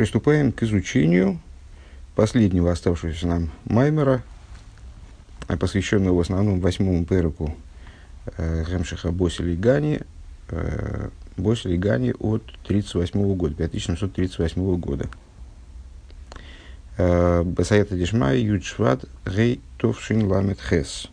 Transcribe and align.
приступаем 0.00 0.50
к 0.50 0.62
изучению 0.62 1.38
последнего 2.14 2.72
оставшегося 2.72 3.26
нам 3.26 3.50
Маймера, 3.66 4.22
посвященного 5.46 6.14
в 6.14 6.20
основном 6.20 6.58
восьмому 6.60 7.04
переку 7.04 7.54
э, 8.38 8.64
Гемшиха 8.66 9.12
Босили 9.12 9.54
Гани, 9.54 10.00
э, 10.48 11.10
Босили 11.36 11.76
Гани 11.76 12.14
от 12.18 12.42
1938 12.64 13.34
года, 13.34 13.54
5738 13.56 14.76
года. 14.78 15.06
Э, 16.96 17.42
Басаята 17.42 17.94
Дишмай 17.94 18.40
Юджват 18.40 19.04
Гей 19.26 19.60
Товшин 19.76 20.26
Ламет 20.28 20.60
Хес. 20.62 21.10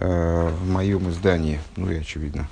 Э, 0.00 0.50
в 0.50 0.70
моем 0.70 1.08
издании, 1.08 1.60
ну 1.76 1.90
и 1.90 1.96
очевидно, 1.96 2.46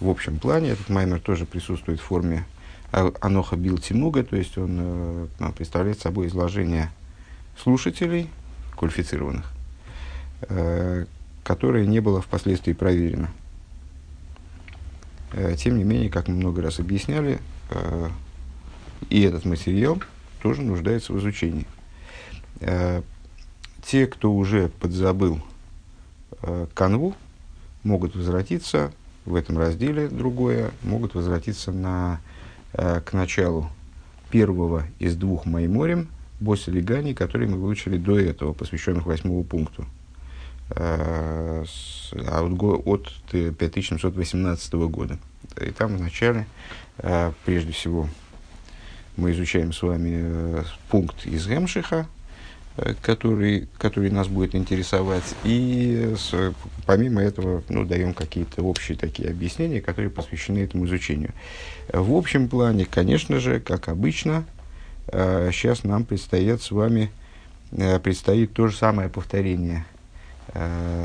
в 0.00 0.08
общем 0.08 0.40
плане 0.40 0.70
этот 0.70 0.88
маймер 0.88 1.20
тоже 1.20 1.46
присутствует 1.46 2.00
в 2.00 2.02
форме 2.02 2.44
Аноха 2.90 3.56
Бил 3.56 3.78
Тимуга, 3.78 4.24
то 4.24 4.36
есть 4.36 4.56
он 4.56 4.78
э, 4.80 5.52
представляет 5.54 6.00
собой 6.00 6.28
изложение 6.28 6.90
слушателей, 7.56 8.30
квалифицированных, 8.76 9.44
э, 10.42 11.04
которое 11.44 11.86
не 11.86 12.00
было 12.00 12.22
впоследствии 12.22 12.72
проверено. 12.72 13.30
Э, 15.32 15.54
тем 15.56 15.76
не 15.76 15.84
менее, 15.84 16.08
как 16.08 16.28
мы 16.28 16.34
много 16.34 16.62
раз 16.62 16.78
объясняли, 16.78 17.40
и 19.10 19.20
этот 19.20 19.44
материал 19.44 20.02
тоже 20.42 20.62
нуждается 20.62 21.12
в 21.12 21.18
изучении. 21.18 21.66
Те, 23.84 24.06
кто 24.06 24.32
уже 24.32 24.70
подзабыл 24.70 25.42
канву, 26.72 27.14
могут 27.82 28.16
возвратиться 28.16 28.90
в 29.26 29.34
этом 29.34 29.58
разделе 29.58 30.08
другое, 30.08 30.70
могут 30.82 31.14
возвратиться 31.14 31.70
на, 31.70 32.20
к 32.72 33.12
началу 33.12 33.70
первого 34.30 34.84
из 34.98 35.16
двух 35.16 35.46
Майморем, 35.46 36.08
Боса 36.40 36.70
Легани, 36.70 37.14
которые 37.14 37.48
мы 37.48 37.56
выучили 37.56 37.96
до 37.96 38.18
этого, 38.18 38.52
посвященных 38.52 39.06
восьмому 39.06 39.44
пункту. 39.44 39.86
Э, 40.70 41.64
а 42.26 42.42
от, 42.42 42.86
от 42.86 43.12
5718 43.30 44.72
года. 44.74 45.18
И 45.60 45.70
там 45.70 45.96
вначале, 45.96 46.46
э, 46.98 47.32
прежде 47.44 47.72
всего, 47.72 48.08
мы 49.16 49.32
изучаем 49.32 49.72
с 49.72 49.82
вами 49.82 50.12
э, 50.20 50.64
пункт 50.90 51.26
из 51.26 51.48
Гемшиха, 51.48 52.06
Э, 52.06 52.17
который, 53.02 53.68
который 53.78 54.10
нас 54.10 54.28
будет 54.28 54.54
интересовать. 54.54 55.34
И 55.44 56.14
с, 56.16 56.54
помимо 56.86 57.22
этого 57.22 57.62
ну, 57.68 57.84
даем 57.84 58.14
какие-то 58.14 58.62
общие 58.62 58.96
такие 58.96 59.30
объяснения, 59.30 59.80
которые 59.80 60.10
посвящены 60.10 60.58
этому 60.58 60.86
изучению. 60.86 61.32
В 61.92 62.14
общем 62.14 62.48
плане, 62.48 62.86
конечно 62.86 63.40
же, 63.40 63.60
как 63.60 63.88
обычно, 63.88 64.44
сейчас 65.10 65.80
э, 65.84 65.88
нам 65.88 66.04
предстоит 66.04 66.62
с 66.62 66.70
вами 66.70 67.10
э, 67.72 67.98
предстоит 67.98 68.52
то 68.52 68.68
же 68.68 68.76
самое 68.76 69.08
повторение– 69.08 69.84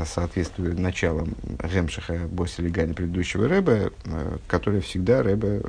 соответствует 0.06 0.78
началам 0.78 1.34
Гемшиха 1.62 2.28
Босилигани 2.28 2.92
предыдущего 2.92 3.48
Рэба, 3.48 3.92
э, 4.04 4.38
который 4.46 4.80
всегда 4.80 5.22
Рэба 5.22 5.60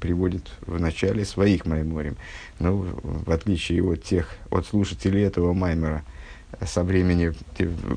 приводит 0.00 0.50
в 0.66 0.78
начале 0.80 1.24
своих 1.24 1.64
майморем. 1.64 2.16
Ну, 2.58 2.86
в 3.02 3.30
отличие 3.30 3.82
от 3.82 4.02
тех, 4.02 4.28
от 4.50 4.66
слушателей 4.66 5.22
этого 5.22 5.52
маймера, 5.54 6.02
со 6.60 6.84
времени, 6.84 7.32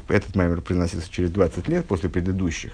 этот 0.07 0.35
маймер 0.35 0.61
приносился 0.61 1.11
через 1.11 1.31
20 1.31 1.67
лет 1.67 1.85
после 1.85 2.09
предыдущих, 2.09 2.71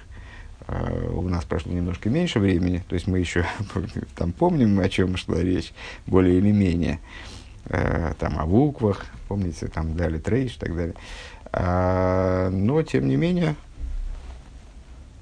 э, 0.67 1.09
у 1.13 1.27
нас 1.27 1.43
прошло 1.45 1.71
немножко 1.73 2.09
меньше 2.09 2.39
времени, 2.39 2.83
то 2.87 2.93
есть 2.93 3.07
мы 3.07 3.19
еще 3.19 3.45
там 4.15 4.33
помним, 4.33 4.79
о 4.79 4.87
чем 4.87 5.17
шла 5.17 5.39
речь, 5.41 5.73
более 6.05 6.37
или 6.37 6.51
менее, 6.51 6.99
там 8.19 8.39
о 8.39 8.45
буквах, 8.47 9.05
помните, 9.27 9.67
там 9.67 9.95
дали 9.95 10.17
трейш 10.17 10.55
и 10.55 10.59
так 10.59 10.75
далее. 10.75 10.95
А, 11.53 12.49
но, 12.49 12.81
тем 12.83 13.07
не 13.07 13.15
менее, 13.15 13.55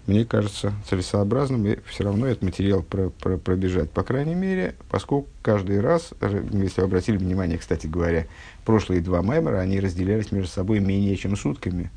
мне 0.09 0.25
кажется 0.25 0.73
целесообразным 0.89 1.65
и 1.67 1.77
все 1.85 2.03
равно 2.03 2.25
этот 2.27 2.43
материал 2.43 2.81
про, 2.81 3.09
про, 3.09 3.37
пробежать. 3.37 3.91
По 3.91 4.03
крайней 4.03 4.35
мере, 4.35 4.75
поскольку 4.89 5.29
каждый 5.41 5.81
раз, 5.81 6.13
если 6.21 6.81
вы 6.81 6.87
обратили 6.87 7.17
внимание, 7.17 7.57
кстати 7.57 7.87
говоря, 7.87 8.25
прошлые 8.65 9.01
два 9.01 9.21
мемора, 9.21 9.59
они 9.59 9.79
разделялись 9.79 10.31
между 10.31 10.49
собой 10.49 10.79
менее 10.79 11.15
чем 11.15 11.35
сутками. 11.35 11.91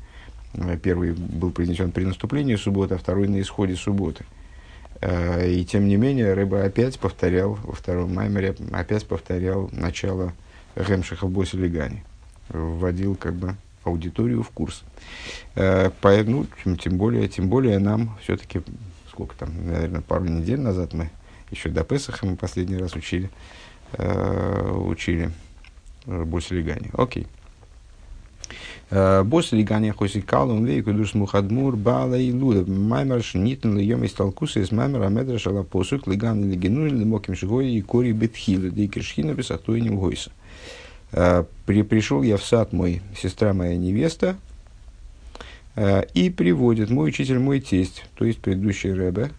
Первый 0.83 1.13
был 1.13 1.49
принесен 1.49 1.91
при 1.91 2.05
наступлении 2.05 2.55
субботы, 2.55 2.93
а 2.95 2.97
второй 2.99 3.27
на 3.27 3.41
исходе 3.41 3.75
субботы. 3.75 4.25
А, 5.01 5.43
и 5.43 5.65
тем 5.65 5.87
не 5.87 5.97
менее, 5.97 6.33
Рыба 6.33 6.63
опять 6.63 6.99
повторял, 6.99 7.57
во 7.63 7.73
втором 7.73 8.13
маймере 8.13 8.55
опять 8.71 9.05
повторял 9.07 9.69
начало 9.71 10.33
Гемшиха 10.75 11.25
в 11.25 11.31
Босилигане. 11.31 12.03
Вводил 12.49 13.15
как 13.15 13.33
бы 13.33 13.55
аудиторию 13.87 14.43
в 14.43 14.49
курс. 14.49 14.83
Э, 15.55 15.91
ну, 16.25 16.45
тем, 16.77 16.97
более, 16.97 17.27
тем 17.27 17.49
более 17.49 17.79
нам 17.79 18.17
все-таки, 18.21 18.61
сколько 19.09 19.35
там, 19.35 19.49
наверное, 19.65 20.01
пару 20.01 20.25
недель 20.25 20.59
назад 20.59 20.93
мы, 20.93 21.09
еще 21.51 21.69
до 21.69 21.83
Песаха 21.83 22.25
мы 22.25 22.35
последний 22.35 22.77
раз 22.77 22.95
учили, 22.95 23.29
э, 23.93 24.71
учили 24.71 25.31
Босилигани. 26.05 26.89
Окей. 26.93 27.27
Босилигани 28.89 29.89
хосикал, 29.91 30.51
он 30.51 30.65
вейку 30.65 30.93
душ 30.93 31.13
мухадмур, 31.13 31.75
бала 31.75 32.15
и 32.15 32.31
луда. 32.31 32.69
Маймер 32.69 33.23
шнитн 33.23 33.77
льем 33.77 34.03
из 34.03 34.11
толкуса 34.11 34.59
из 34.59 34.71
маймера 34.71 35.07
медра 35.07 35.39
шала 35.39 35.63
посук, 35.63 36.07
лиган 36.07 36.51
лигину, 36.51 36.85
лимоким 36.85 37.35
шигой 37.35 37.71
и 37.71 37.81
кори 37.81 38.13
киршхина 38.13 39.33
без 39.33 39.49
ахтуиним 39.49 39.97
гойса. 39.97 40.29
Э, 40.29 40.42
при, 41.13 41.83
пришел 41.83 42.23
я 42.23 42.37
в 42.37 42.43
сад 42.43 42.73
мой, 42.73 43.01
сестра 43.15 43.53
моя 43.53 43.77
невеста, 43.77 44.35
э, 45.75 46.03
и 46.13 46.29
приводит 46.29 46.89
мой 46.89 47.09
учитель, 47.09 47.39
мой 47.39 47.59
тесть, 47.59 48.05
то 48.15 48.25
есть 48.25 48.39
предыдущий 48.39 48.93
Рэбе, 48.93 49.29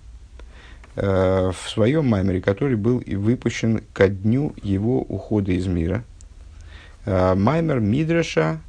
э, 0.97 1.51
в 1.53 1.69
своем 1.69 2.07
маймере, 2.07 2.41
который 2.41 2.77
был 2.77 2.99
и 2.99 3.17
выпущен 3.17 3.83
ко 3.93 4.09
дню 4.09 4.55
его 4.63 5.01
ухода 5.01 5.53
из 5.53 5.67
мира. 5.67 6.05
Маймер 7.07 7.81
Мидраша, 7.81 8.61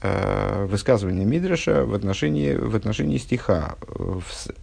высказывание 0.00 1.26
Мидраша 1.26 1.84
в 1.84 1.92
отношении, 1.92 2.54
в 2.54 2.74
отношении 2.74 3.18
стиха 3.18 3.74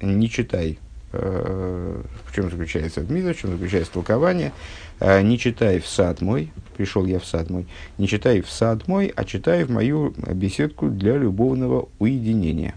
«Не 0.02 0.28
читай». 0.28 0.79
В 1.11 2.33
чем 2.33 2.49
заключается 2.49 3.01
Мидраш, 3.01 3.38
в 3.38 3.39
чем 3.41 3.51
заключается 3.51 3.94
толкование– 3.94 4.51
«Э, 5.01 5.23
не 5.23 5.39
читай 5.39 5.79
в 5.79 5.88
сад 5.88 6.22
мой, 6.22 6.51
пришел 6.77 7.07
я 7.07 7.19
в 7.19 7.25
сад 7.25 7.49
мой, 7.49 7.66
не 7.97 8.07
читай 8.07 8.39
в 8.39 8.49
сад 8.51 8.88
мой, 8.88 9.11
а 9.16 9.25
читай 9.25 9.63
в 9.63 9.72
мою 9.72 10.13
беседку 10.33 10.89
для 10.89 11.17
любовного 11.17 11.89
уединения. 11.97 12.75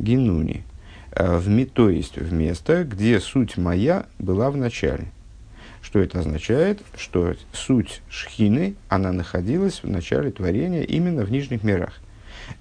Генуни. 0.00 0.64
«Э, 1.12 1.38
в, 1.38 1.66
то 1.66 1.88
есть 1.88 2.16
в 2.16 2.32
место, 2.32 2.82
где 2.82 3.20
суть 3.20 3.56
моя 3.56 4.06
была 4.18 4.50
в 4.50 4.56
начале. 4.56 5.12
Что 5.82 6.00
это 6.00 6.18
означает? 6.18 6.82
Что 6.96 7.36
суть 7.52 8.02
шхины, 8.10 8.74
она 8.88 9.12
находилась 9.12 9.84
в 9.84 9.88
начале 9.88 10.32
творения 10.32 10.82
именно 10.82 11.24
в 11.24 11.30
нижних 11.30 11.62
мирах. 11.62 12.00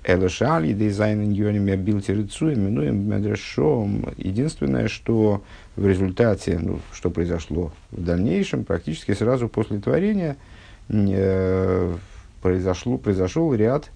Элошали 0.03 0.73
дизайн 0.73 1.23
иньоними 1.23 1.75
билтерицу 1.75 2.53
именуем 2.53 3.09
медрешом. 3.09 4.13
Единственное, 4.17 4.87
что 4.87 5.43
в 5.75 5.87
результате, 5.87 6.59
ну, 6.59 6.79
что 6.93 7.09
произошло 7.09 7.71
в 7.91 8.03
дальнейшем, 8.03 8.65
практически 8.65 9.13
сразу 9.13 9.49
после 9.49 9.79
творения, 9.79 10.37
э, 10.89 11.95
произошло, 12.41 12.99
произошел 12.99 13.51
ряд, 13.55 13.89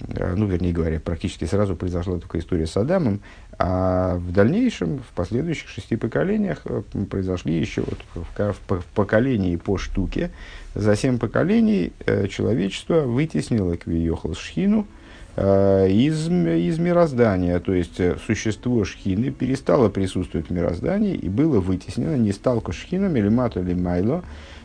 э, 0.00 0.34
ну, 0.36 0.46
вернее 0.46 0.72
говоря, 0.72 1.00
практически 1.00 1.46
сразу 1.46 1.76
произошла 1.76 2.18
только 2.18 2.38
история 2.38 2.66
с 2.66 2.76
Адамом, 2.76 3.20
а 3.58 4.16
в 4.16 4.32
дальнейшем, 4.32 4.98
в 4.98 5.14
последующих 5.14 5.70
шести 5.70 5.96
поколениях 5.96 6.60
э, 6.66 6.82
произошли 7.08 7.58
еще 7.58 7.82
вот 7.82 7.98
в, 8.14 8.52
в, 8.52 8.80
в 8.80 8.84
поколении 8.94 9.56
по 9.56 9.78
штуке. 9.78 10.30
За 10.74 10.94
семь 10.94 11.18
поколений 11.18 11.92
э, 12.04 12.28
человечество 12.28 13.00
вытеснило 13.00 13.78
Квиехал 13.78 14.34
Шхину– 14.34 14.86
из, 15.38 16.28
из 16.28 16.78
мироздания, 16.80 17.60
то 17.60 17.72
есть 17.72 18.00
э, 18.00 18.16
существо 18.26 18.84
шхины 18.84 19.30
перестало 19.30 19.88
присутствовать 19.88 20.48
в 20.48 20.52
мироздании 20.52 21.14
и 21.14 21.28
было 21.28 21.60
вытеснено, 21.60 22.16
не 22.16 22.32
сталко 22.32 22.72
шхином 22.72 23.14
или 23.14 23.28
мато 23.28 23.60
или 23.60 23.74
майло, 23.74 24.24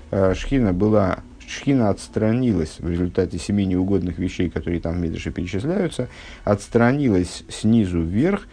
э, 0.09 0.33
шхина 0.33 0.73
была 0.73 1.19
Шхина 1.45 1.89
отстранилась 1.89 2.77
в 2.79 2.89
результате 2.89 3.37
семи 3.37 3.65
неугодных 3.65 4.17
вещей, 4.17 4.49
которые 4.49 4.79
там 4.79 4.95
в 4.95 4.99
Медреше 4.99 5.29
перечисляются, 5.29 6.07
отстранилась 6.45 7.43
снизу 7.49 8.01
вверх, 8.01 8.47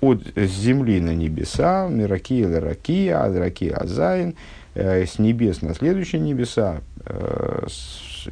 от 0.00 0.20
земли 0.36 1.00
на 1.00 1.14
небеса, 1.14 1.88
миракия 1.88 2.48
ларакия, 2.48 3.22
адракия 3.22 3.76
азайн, 3.76 4.34
с 4.74 5.20
небес 5.20 5.62
на 5.62 5.74
следующие 5.74 6.20
небеса, 6.20 6.80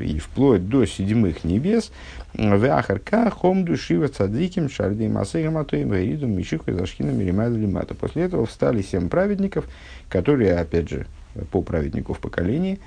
и 0.00 0.18
вплоть 0.18 0.68
до 0.68 0.84
седьмых 0.84 1.44
небес, 1.44 1.92
в 2.34 2.64
Ахарка 2.64 3.30
хом 3.30 3.64
душива 3.64 4.08
цадиким 4.08 4.70
шарды 4.70 5.08
масыгам 5.08 5.58
атоим 5.58 5.90
ваиду 5.90 6.26
мишику 6.26 6.72
зашхина 6.72 7.10
миримайду 7.10 7.58
лимата. 7.58 7.94
После 7.94 8.22
этого 8.22 8.46
встали 8.46 8.80
семь 8.82 9.08
праведников, 9.08 9.68
которые, 10.08 10.56
опять 10.56 10.88
же, 10.88 11.06
по 11.50 11.62
праведнику 11.62 12.14
в 12.14 12.20
поколении, 12.20 12.80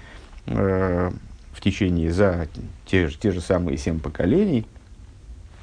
в 0.45 1.12
течение 1.62 2.12
за 2.12 2.47
те, 2.86 3.09
те 3.09 3.31
же 3.31 3.42
самые 3.42 3.77
семь 3.77 4.00
поколений. 4.00 4.65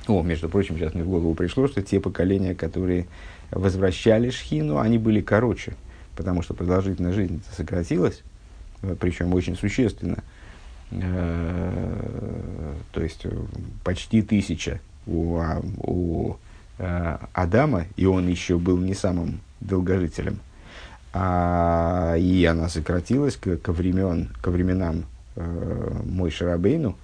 О, 0.08 0.22
между 0.22 0.48
прочим, 0.48 0.76
сейчас 0.76 0.94
мне 0.94 1.04
в 1.04 1.08
голову 1.08 1.34
пришло, 1.34 1.68
что 1.68 1.82
те 1.82 2.00
поколения, 2.00 2.54
которые 2.54 3.06
возвращали 3.50 4.30
шхину, 4.30 4.78
они 4.78 4.98
были 4.98 5.20
короче, 5.20 5.74
потому 6.16 6.42
что 6.42 6.54
продолжительность 6.54 7.16
жизни 7.16 7.40
сократилась, 7.56 8.22
причем 8.98 9.32
очень 9.34 9.56
существенно. 9.56 10.24
То 12.92 13.00
есть 13.00 13.26
почти 13.82 14.22
тысяча 14.22 14.80
у, 15.06 15.38
а, 15.38 15.62
у 15.78 16.36
Адама, 16.78 17.86
и 17.96 18.04
он 18.06 18.28
еще 18.28 18.58
был 18.58 18.78
не 18.78 18.94
самым 18.94 19.40
долгожителем– 19.60 20.38
а, 21.12 22.16
и 22.16 22.44
она 22.44 22.68
сократилась 22.68 23.36
к, 23.36 23.56
ко, 23.58 23.72
времен, 23.72 24.30
ко 24.40 24.50
временам 24.50 25.04
э, 25.36 26.00
Мой 26.06 26.30
Шарабейну 26.30 26.96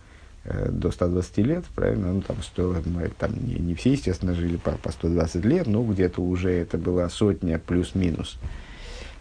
э, 0.44 0.70
до 0.70 0.90
120 0.90 1.38
лет, 1.38 1.64
правильно? 1.74 2.12
Ну, 2.14 2.22
там, 2.22 2.42
100, 2.42 2.82
мы, 2.86 3.08
там 3.18 3.32
не, 3.34 3.56
не 3.56 3.74
все, 3.74 3.92
естественно, 3.92 4.34
жили 4.34 4.56
по, 4.56 4.72
по 4.72 4.92
120 4.92 5.44
лет, 5.44 5.66
но 5.66 5.82
где-то 5.82 6.22
уже 6.22 6.50
это 6.52 6.78
была 6.78 7.10
сотня 7.10 7.58
плюс-минус. 7.58 8.38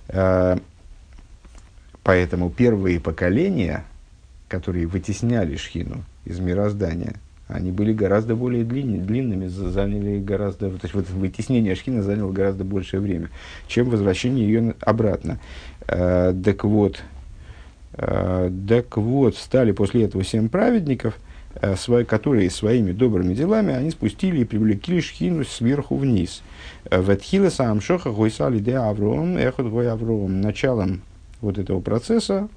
Э, 0.08 0.58
поэтому 2.04 2.50
первые 2.50 3.02
поколения, 3.02 3.84
которые 4.48 4.88
вытесняли 4.88 5.56
Шхину 5.56 6.04
из 6.26 6.40
мироздания– 6.40 7.16
они 7.48 7.72
были 7.72 7.94
гораздо 7.94 8.36
более 8.36 8.66
длинными, 8.66 9.04
длинными 9.04 9.48
заняли 9.48 10.20
гораздо, 10.20 10.70
то 10.70 10.80
есть 10.84 10.94
вот 10.94 11.10
вытеснение 11.10 11.74
Ашхина 11.74 12.04
заняло 12.04 12.32
гораздо 12.32 12.66
большее 12.66 13.00
время, 13.00 13.30
чем 13.68 13.90
возвращение 13.90 14.46
ее 14.46 14.76
обратно. 14.82 15.40
Э, 15.88 16.34
так 16.44 16.66
вот, 16.66 17.02
э, 17.94 18.52
так 18.68 18.98
вот, 18.98 19.38
стали 19.38 19.72
после 19.72 20.04
этого 20.04 20.26
семь 20.26 20.50
праведников, 20.50 21.18
э, 21.56 21.78
свои, 21.78 22.04
которые 22.04 22.50
своими 22.50 22.92
добрыми 22.92 23.34
делами 23.34 23.74
они 23.74 23.92
спустили 23.92 24.42
и 24.42 24.46
привлекли 24.46 25.00
Шхину 25.00 25.46
сверху 25.46 25.96
вниз. 25.96 26.42
Ветхила 26.92 27.50
сам 27.50 27.80
шоха 27.80 28.12
гойсали 28.12 28.60
де 28.60 28.76
Авром, 28.76 29.38
эхот 29.38 29.68
гой 29.68 29.90
Авром. 29.90 30.42
Началом 30.42 31.02
вот 31.40 31.58
этого 31.58 31.80
процесса, 31.80 32.50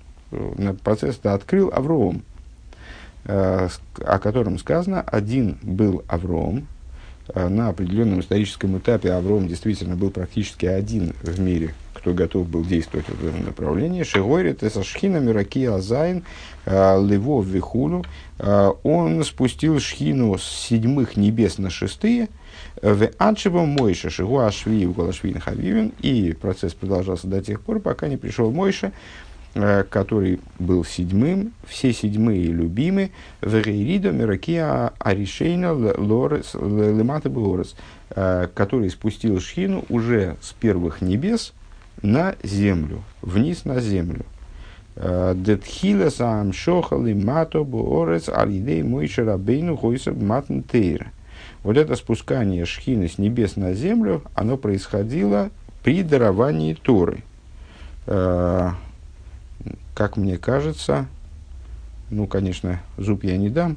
процесс 0.83 1.19
открыл 1.25 1.71
Авром, 1.73 2.23
Э, 3.25 3.69
о 3.99 4.19
котором 4.19 4.59
сказано, 4.59 5.03
один 5.03 5.59
был 5.63 6.03
Авром. 6.09 6.67
Э, 7.35 7.49
на 7.49 7.69
определенном 7.69 8.21
историческом 8.21 8.79
этапе 8.79 9.13
Авром 9.13 9.47
действительно 9.47 9.95
был 9.95 10.11
практически 10.11 10.65
один 10.65 11.13
в 11.23 11.39
мире, 11.39 11.75
кто 11.93 12.15
готов 12.15 12.49
был 12.49 12.65
действовать 12.65 13.07
в 13.09 13.27
этом 13.27 13.45
направлении. 13.45 14.05
שהוריד 14.05 14.50
את 14.50 14.63
השכינה 14.63 15.19
מרקיע 15.19 15.67
הזיין 15.67 16.25
э, 16.65 17.07
לוא״ו 17.07 17.43
וכולו. 17.43 18.05
Он 18.39 19.23
спустил 19.23 19.79
шхину 19.81 20.39
с 20.39 20.43
седьмых 20.43 21.19
небес 21.19 21.59
на 21.59 21.69
шестые, 21.69 22.31
ועד 22.81 23.11
שבא 23.19 23.69
משה 23.69 24.09
שהוא 24.09 24.39
השביעי 24.39 24.87
וכל 24.87 24.95
השביעין 24.95 25.39
חביבין. 25.41 25.93
И 26.01 26.33
процесс 26.33 26.73
продолжался 26.73 27.27
до 27.27 27.43
тех 27.43 27.61
пор, 27.61 27.81
пока 27.81 28.09
не 28.09 28.17
пришел 28.17 28.51
Мойша, 28.51 28.93
который 29.53 30.41
был 30.59 30.85
седьмым, 30.85 31.53
все 31.67 31.93
седьмые 31.93 32.45
любимы, 32.45 33.11
в 33.41 33.55
Рейридо 33.55 34.13
Миракия 34.13 34.93
Аришейна 34.99 35.73
Лорес 35.73 36.55
Лемата 36.55 37.29
Буорес, 37.29 37.75
э, 38.11 38.49
который 38.55 38.91
спустил 38.91 39.41
Шхину 39.41 39.85
уже 39.89 40.37
с 40.41 40.53
первых 40.53 41.01
небес 41.01 41.53
на 42.03 42.37
землю, 42.43 43.03
вниз 43.23 43.65
на 43.65 43.81
землю. 43.81 44.25
Э, 44.95 45.35
Детхила 45.37 46.11
сам 46.11 46.53
шохали 46.53 47.13
мато 47.13 47.65
буорец 47.65 48.29
алидей 48.29 48.83
мой 48.83 49.09
шарабейну 49.09 49.77
хойса 49.77 50.13
матнтейра. 50.13 51.09
Вот 51.63 51.77
это 51.77 51.97
спускание 51.97 52.65
шхины 52.67 53.09
с 53.09 53.19
небес 53.19 53.57
на 53.57 53.75
землю, 53.75 54.23
оно 54.35 54.57
происходило 54.57 55.51
при 55.83 56.03
даровании 56.03 56.75
Торы 56.75 57.23
как 59.95 60.17
мне 60.17 60.39
кажется, 60.39 61.07
ну, 62.11 62.27
конечно, 62.27 62.81
зуб 62.97 63.25
я 63.25 63.37
не 63.37 63.51
дам, 63.51 63.77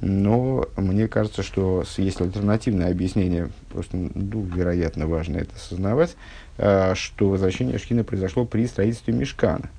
но 0.00 0.68
мне 0.76 1.08
кажется, 1.08 1.42
что 1.42 1.82
есть 1.96 2.20
альтернативное 2.20 2.90
объяснение, 2.90 3.50
просто, 3.70 3.96
ну, 3.96 4.42
вероятно, 4.42 5.06
важно 5.06 5.38
это 5.38 5.54
осознавать, 5.56 6.16
а, 6.58 6.94
что 6.94 7.30
возвращение 7.30 7.78
Шхина 7.78 8.04
произошло 8.04 8.44
при 8.44 8.66
строительстве 8.66 9.14
Мешкана. 9.14 9.70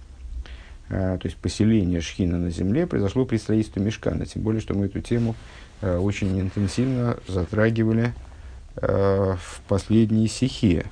А, 0.89 1.17
то 1.17 1.27
есть 1.27 1.37
поселение 1.37 2.01
Шхина 2.01 2.39
на 2.39 2.49
земле 2.49 2.87
произошло 2.87 3.25
при 3.25 3.37
строительстве 3.37 3.83
Мешкана. 3.83 4.25
Тем 4.25 4.41
более, 4.41 4.61
что 4.61 4.73
мы 4.73 4.87
эту 4.87 5.01
тему 5.01 5.35
а, 5.81 5.99
очень 5.99 6.39
интенсивно 6.39 7.17
затрагивали 7.27 8.13
в 8.79 9.61
последней 9.67 10.27
стихе. 10.27 10.85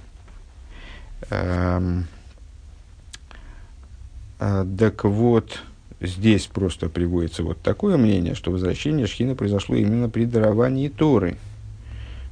А, 4.40 4.66
так 4.78 5.04
вот, 5.04 5.60
здесь 6.02 6.48
просто 6.48 6.90
приводится 6.90 7.44
вот 7.44 7.62
такое 7.62 7.98
мнение, 7.98 8.36
что 8.36 8.52
возвращение 8.52 9.08
Шхина 9.08 9.36
произошло 9.36 9.76
именно 9.76 10.10
при 10.10 10.26
даровании 10.26 10.90
Торы. 10.90 11.38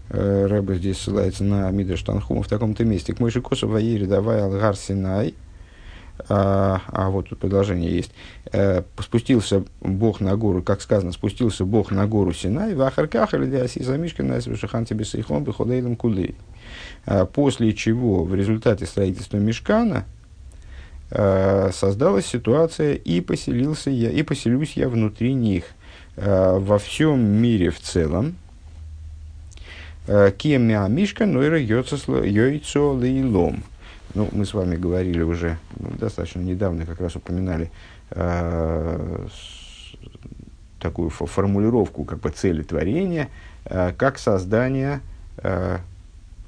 Э, 0.09 0.45
Рэба 0.47 0.75
здесь 0.75 0.97
ссылается 0.99 1.43
на 1.43 1.69
Мидра 1.71 1.95
Штанхума 1.95 2.43
в 2.43 2.47
таком-то 2.47 2.83
месте. 2.83 3.13
К 3.13 3.19
Мойши 3.19 3.41
Косу 3.41 3.67
Ваири 3.67 4.05
давай 4.05 4.41
Алгар 4.41 4.75
Синай. 4.75 5.33
А, 6.29 6.81
а 6.87 7.09
вот 7.09 7.29
тут 7.29 7.39
продолжение 7.39 7.91
есть. 7.91 8.11
Э, 8.51 8.83
спустился 8.99 9.63
Бог 9.81 10.19
на 10.19 10.35
гору, 10.35 10.61
как 10.61 10.81
сказано, 10.81 11.11
спустился 11.11 11.65
Бог 11.65 11.91
на 11.91 12.05
гору 12.05 12.33
Синай, 12.33 12.75
в 12.75 12.81
Ахарках 12.81 13.33
или 13.33 13.47
Диасиса 13.47 13.97
Мишкина, 13.97 14.39
Шахан 14.41 14.85
тебе 14.85 15.05
Сейхон, 15.05 15.43
Беходейлом 15.43 15.95
Кулей. 15.95 16.35
А, 17.05 17.25
после 17.25 17.73
чего 17.73 18.23
в 18.23 18.35
результате 18.35 18.85
строительства 18.85 19.37
Мешкана, 19.37 20.05
создалась 21.71 22.25
ситуация, 22.25 22.93
и 22.95 23.21
поселился 23.21 23.89
я, 23.89 24.09
и 24.09 24.23
поселюсь 24.23 24.73
я 24.73 24.89
внутри 24.89 25.33
них 25.33 25.65
э, 26.15 26.57
во 26.57 26.79
всем 26.79 27.19
мире 27.19 27.69
в 27.69 27.79
целом. 27.79 28.35
Э, 30.07 30.31
Кемя 30.35 30.87
Мишка, 30.87 31.25
Нойра 31.25 31.59
Йойцо 31.59 32.91
Лейлом. 32.93 33.63
Ну, 34.15 34.29
мы 34.31 34.45
с 34.45 34.53
вами 34.53 34.75
говорили 34.75 35.21
уже 35.21 35.57
ну, 35.79 35.89
достаточно 35.97 36.39
недавно, 36.39 36.85
как 36.85 36.99
раз 36.99 37.15
упоминали 37.15 37.71
э, 38.11 39.27
такую 40.79 41.09
формулировку 41.09 42.03
как 42.03 42.19
бы 42.19 42.29
цели 42.29 42.61
творения, 42.61 43.29
э, 43.65 43.91
как 43.97 44.19
создание, 44.19 45.01
э, 45.37 45.77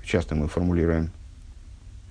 часто 0.03 0.35
мы 0.35 0.47
формулируем 0.47 1.11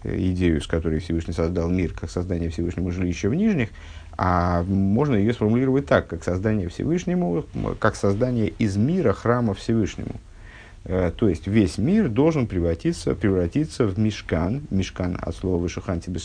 идею, 0.05 0.61
с 0.61 0.67
которой 0.67 1.01
Всевышний 1.01 1.35
создал 1.35 1.69
мир, 1.69 1.93
как 1.93 2.11
создание 2.11 2.51
Всевышнему 2.51 2.91
жилища 2.91 3.29
в 3.29 3.35
нижних, 3.35 3.71
а 4.17 4.63
можно 4.63 5.17
ее 5.17 5.33
сформулировать 5.33 5.87
так, 5.87 6.07
как 6.07 6.23
создание 6.23 6.69
Всевышнему, 6.69 7.45
как 7.79 7.97
создание 7.97 8.49
из 8.59 8.77
мира 8.77 9.13
храма 9.13 9.55
Всевышнему. 9.55 10.21
Э, 10.85 11.11
то 11.17 11.29
есть 11.29 11.47
весь 11.47 11.79
мир 11.79 12.09
должен 12.09 12.47
превратиться, 12.47 13.15
превратиться 13.15 13.87
в 13.87 13.99
мешкан, 13.99 14.63
мешкан 14.71 15.19
от 15.21 15.35
слова 15.35 15.59
вышухан 15.59 16.01
тебе 16.01 16.21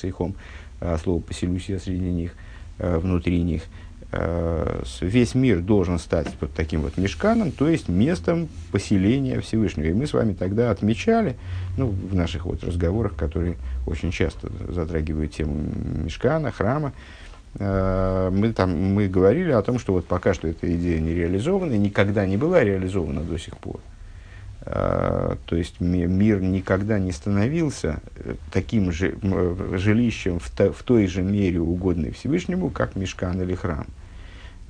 от 0.79 1.01
слова 1.01 1.19
поселюсь 1.21 1.69
я 1.69 1.79
среди 1.79 2.11
них, 2.11 2.35
э, 2.77 2.97
внутри 2.97 3.41
них– 3.41 3.63
Э, 3.71 3.88
весь 4.11 5.35
мир 5.35 5.59
должен 5.59 5.99
стать 5.99 6.27
вот 6.41 6.51
таким 6.55 6.81
вот 6.81 6.97
мешканом, 6.97 7.51
то 7.51 7.69
есть 7.69 7.89
местом 7.89 8.49
поселения 8.71 9.39
Всевышнего. 9.39 9.85
И 9.85 9.93
мы 9.93 10.07
с 10.07 10.13
вами 10.13 10.33
тогда 10.33 10.71
отмечали, 10.71 11.35
ну, 11.77 11.87
в 11.87 12.15
наших 12.15 12.45
вот 12.45 12.63
разговорах, 12.63 13.15
которые 13.15 13.57
очень 13.85 14.11
часто 14.11 14.49
затрагивают 14.69 15.33
тему 15.33 15.63
мешкана, 16.03 16.51
храма, 16.51 16.93
э, 17.59 18.29
мы, 18.33 18.51
там, 18.51 18.71
мы 18.71 19.07
говорили 19.07 19.51
о 19.51 19.61
том, 19.61 19.77
что 19.77 19.93
вот 19.93 20.07
пока 20.07 20.33
что 20.33 20.47
эта 20.47 20.73
идея 20.75 20.99
не 20.99 21.13
реализована, 21.13 21.73
никогда 21.73 22.25
не 22.25 22.37
была 22.37 22.63
реализована 22.63 23.21
до 23.21 23.37
сих 23.37 23.57
пор. 23.57 23.79
Uh, 24.61 25.37
то 25.45 25.55
есть 25.55 25.79
мир 25.79 26.41
никогда 26.41 26.99
не 26.99 27.13
становился 27.13 28.01
таким 28.51 28.91
же 28.91 29.17
жилищем 29.77 30.39
в, 30.39 30.49
в 30.49 30.83
той 30.83 31.07
же 31.07 31.21
мере 31.21 31.61
угодной 31.61 32.11
Всевышнему, 32.11 32.69
как 32.69 32.97
мешкан 32.97 33.41
или 33.41 33.55
храм. 33.55 33.87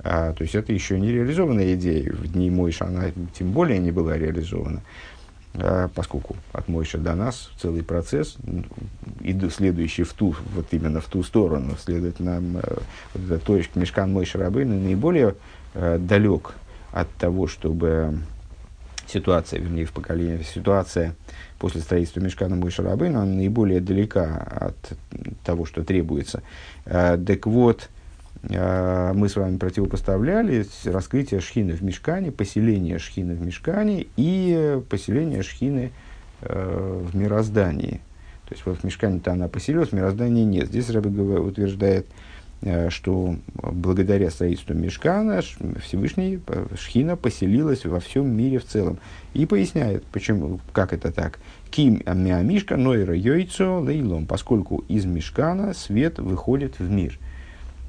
А, 0.02 0.32
то 0.32 0.42
есть 0.42 0.54
это 0.54 0.72
еще 0.72 0.98
не 0.98 1.12
реализованная 1.12 1.74
идея. 1.74 2.12
В 2.12 2.26
дни 2.28 2.50
Мойша 2.50 2.86
она 2.86 3.10
тем 3.38 3.52
более 3.52 3.78
не 3.78 3.90
была 3.90 4.16
реализована, 4.16 4.80
а, 5.54 5.88
поскольку 5.88 6.36
от 6.52 6.68
Мойша 6.68 6.98
до 6.98 7.14
нас 7.14 7.50
целый 7.60 7.82
процесс, 7.82 8.36
и 9.20 9.38
следующий 9.50 10.04
в 10.04 10.12
ту, 10.12 10.34
вот 10.54 10.66
именно 10.70 11.00
в 11.00 11.06
ту 11.06 11.22
сторону, 11.22 11.76
следовательно, 11.78 12.40
э, 12.62 12.78
вот 13.14 13.24
эта 13.24 13.38
точка 13.38 13.78
Мешкан 13.78 14.12
Мойша 14.12 14.38
Рабына 14.38 14.74
наиболее 14.74 15.34
э, 15.74 15.98
далек 15.98 16.54
от 16.92 17.10
того, 17.16 17.46
чтобы 17.46 18.20
ситуация, 19.10 19.60
вернее, 19.60 19.84
в 19.84 19.92
поколении, 19.92 20.42
ситуация 20.42 21.14
после 21.58 21.80
строительства 21.80 22.20
Мешкана 22.20 22.56
Мойша 22.56 22.82
Рабына, 22.82 23.22
она 23.22 23.34
наиболее 23.34 23.80
далека 23.80 24.36
от 24.36 24.92
того, 25.44 25.66
что 25.66 25.84
требуется. 25.84 26.42
Э, 26.86 27.18
так 27.18 27.46
вот, 27.46 27.88
э, 28.42 29.12
мы 29.14 29.28
с 29.28 29.36
вами 29.36 29.58
противопоставляли 29.58 30.66
раскрытие 30.84 31.40
шхины 31.40 31.72
в 31.72 31.82
Мешкане, 31.82 32.32
поселение 32.32 32.98
шхины 32.98 33.34
в 33.34 33.42
Мешкане 33.42 34.06
и 34.16 34.80
поселение 34.88 35.42
шхины 35.42 35.92
э, 36.42 37.02
в 37.04 37.14
мироздании. 37.16 38.00
То 38.48 38.54
есть 38.54 38.66
вот 38.66 38.78
в 38.78 38.84
Мешкане-то 38.84 39.32
она 39.32 39.48
поселилась, 39.48 39.90
в 39.90 39.92
мироздании 39.92 40.44
нет. 40.44 40.68
Здесь 40.68 40.90
Рэбе 40.90 41.10
утверждает, 41.38 42.06
что 42.90 43.36
благодаря 43.54 44.30
строительству 44.30 44.74
Мешкана 44.74 45.40
Всевышний 45.82 46.40
э, 46.46 46.66
Шхина 46.78 47.16
поселилась 47.16 47.86
во 47.86 48.00
всем 48.00 48.30
мире 48.30 48.58
в 48.58 48.66
целом. 48.66 48.98
И 49.32 49.46
поясняет, 49.46 50.04
почему, 50.06 50.60
как 50.72 50.92
это 50.92 51.10
так. 51.10 51.38
Ким 51.70 52.02
миамишка 52.06 52.76
нойра 52.76 53.14
йойцо 53.16 53.80
лейлом, 53.80 54.26
поскольку 54.26 54.84
из 54.88 55.06
Мешкана 55.06 55.72
свет 55.72 56.18
выходит 56.18 56.78
в 56.78 56.90
мир. 56.90 57.18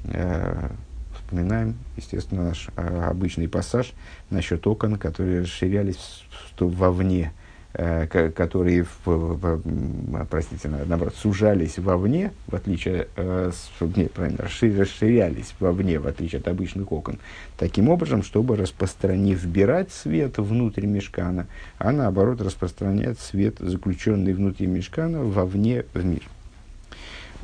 Э, 0.04 0.70
вспоминаем, 1.16 1.76
естественно, 1.96 2.48
наш 2.48 2.68
обычный 2.76 3.48
пассаж 3.48 3.92
насчет 4.30 4.66
окон, 4.66 4.96
которые 4.96 5.42
расширялись 5.42 6.24
вовне 6.58 7.32
Э, 7.32 7.41
которые, 7.72 8.84
в, 8.84 9.06
в, 9.06 10.26
простите, 10.30 10.68
наоборот, 10.68 11.14
сужались 11.16 11.78
вовне, 11.78 12.32
в 12.46 12.54
отличие, 12.54 13.08
э, 13.16 13.50
нет, 13.96 14.12
правильно, 14.12 14.44
расширялись 14.44 15.54
вовне, 15.58 15.98
в 15.98 16.06
отличие 16.06 16.40
от 16.40 16.48
обычных 16.48 16.92
окон, 16.92 17.18
таким 17.56 17.88
образом, 17.88 18.22
чтобы, 18.22 18.56
распространив, 18.56 19.42
вбирать 19.42 19.90
свет 19.90 20.36
внутрь 20.36 20.84
мешкана, 20.84 21.46
а 21.78 21.92
наоборот 21.92 22.42
распространять 22.42 23.18
свет, 23.20 23.56
заключенный 23.58 24.34
внутри 24.34 24.66
мешкана, 24.66 25.22
вовне 25.22 25.84
в 25.94 26.04
мир. 26.04 26.22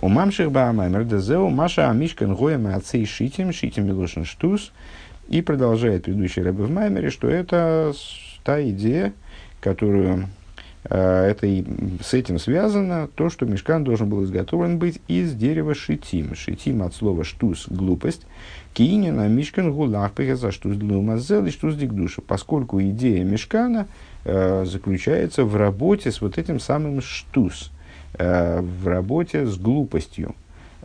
У 0.01 0.09
мамших 0.09 0.53
баамаймер 0.53 1.05
дезеу 1.05 1.49
маша 1.49 1.91
амишкан 1.91 2.35
гоем 2.35 2.67
отцей 2.69 3.05
шитим, 3.05 3.53
шитим 3.53 3.87
милошин 3.87 4.25
штус, 4.25 4.73
и 5.29 5.43
продолжает 5.43 6.05
предыдущий 6.05 6.43
рэбе 6.43 6.65
в 6.65 6.71
маймере, 6.71 7.11
что 7.11 7.29
это 7.29 7.93
та 8.45 8.63
идея, 8.71 9.13
которую 9.61 10.29
э, 10.85 11.27
это 11.31 11.47
и 11.47 11.65
с 12.03 12.15
этим 12.15 12.39
связано 12.39 13.09
то, 13.15 13.31
что 13.31 13.47
мешкан 13.47 13.85
должен 13.85 14.09
был 14.09 14.25
изготовлен 14.25 14.79
быть 14.79 15.01
из 15.09 15.35
дерева 15.35 15.75
шитим. 15.75 16.35
Шитим 16.35 16.83
от 16.83 16.95
слова 16.95 17.25
штус– 17.25 17.67
глупость. 17.69 18.27
Киинина 18.75 19.29
мишкан 19.29 19.73
гулах 19.73 20.13
за 20.17 20.53
штус 20.53 20.77
длумазел 20.77 21.45
и 21.47 21.51
штус 21.51 21.75
дикдуша. 21.75 22.23
Поскольку 22.23 22.81
идея 22.81 23.25
мешкана 23.25 23.89
э, 24.25 24.65
заключается 24.65 25.45
в 25.45 25.57
работе 25.57 26.13
с 26.13 26.21
вот 26.21 26.39
этим 26.39 26.61
самым 26.61 27.01
штус, 27.01 27.71
э, 28.15 28.61
в 28.61 28.87
работе 28.87 29.47
с 29.47 29.57
глупостью. 29.57 30.35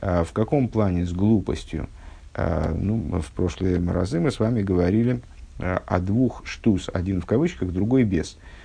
Э, 0.01 0.23
в 0.23 0.33
каком 0.33 0.67
плане 0.67 1.05
с 1.05 1.13
глупостью? 1.13 1.87
Э, 2.33 2.73
ну, 2.75 3.21
в 3.21 3.31
прошлые 3.31 3.79
разы 3.91 4.19
мы 4.19 4.31
с 4.31 4.39
вами 4.39 4.63
говорили 4.63 5.21
э, 5.59 5.77
о 5.85 5.99
двух 5.99 6.41
штус, 6.45 6.89
один 6.91 7.21
в 7.21 7.25
кавычках, 7.25 7.71
другой 7.71 8.03
без– 8.03 8.37
Э, 8.47 8.62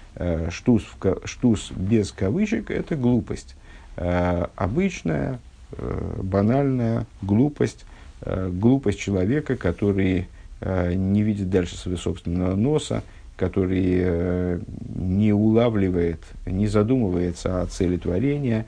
штус, 0.51 0.85
штус 1.25 1.71
без 1.73 2.13
кавычек– 2.13 2.71
это 2.73 2.97
глупость. 2.97 3.55
Э, 3.97 4.47
обычная, 4.57 5.39
э, 5.73 6.21
банальная 6.23 7.07
глупость, 7.23 7.85
глупость 8.21 8.99
человека, 8.99 9.55
который 9.57 10.27
не 10.61 11.23
видит 11.23 11.51
дальше 11.51 11.77
своего 11.77 12.01
собственного 12.01 12.57
носа, 12.57 13.05
который 13.37 14.61
не 14.97 15.33
улавливает, 15.33 16.19
не 16.45 16.67
задумывается 16.67 17.63
о 17.63 17.67
цели 17.67 17.97
творения, 17.97 18.67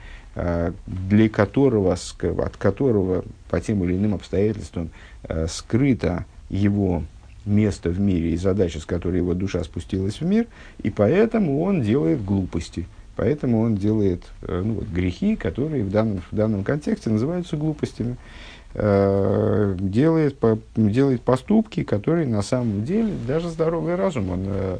для 0.86 1.28
которого, 1.28 1.94
от 1.94 2.56
которого 2.58 3.24
по 3.50 3.60
тем 3.60 3.82
или 3.82 3.96
иным 3.96 4.14
обстоятельствам 4.14 4.90
скрыто 5.48 6.26
его 6.48 7.02
место 7.44 7.90
в 7.90 8.00
мире 8.00 8.32
и 8.32 8.36
задача, 8.36 8.80
с 8.80 8.84
которой 8.84 9.16
его 9.16 9.34
душа 9.34 9.62
спустилась 9.64 10.20
в 10.20 10.24
мир, 10.24 10.46
и 10.82 10.90
поэтому 10.90 11.62
он 11.62 11.82
делает 11.82 12.24
глупости. 12.24 12.86
Поэтому 13.16 13.60
он 13.60 13.76
делает 13.76 14.22
э, 14.42 14.62
ну, 14.64 14.74
вот, 14.74 14.88
грехи, 14.88 15.36
которые 15.36 15.84
в 15.84 15.90
данном, 15.90 16.22
в 16.30 16.34
данном 16.34 16.64
контексте 16.64 17.10
называются 17.10 17.56
глупостями. 17.56 18.16
Э, 18.72 19.76
делает, 19.78 20.38
по, 20.38 20.58
делает 20.76 21.22
поступки, 21.22 21.82
которые 21.82 22.26
на 22.26 22.42
самом 22.42 22.84
деле 22.84 23.12
даже 23.26 23.50
здоровый 23.50 23.96
разум 23.96 24.30
он 24.30 24.44
э, 24.46 24.78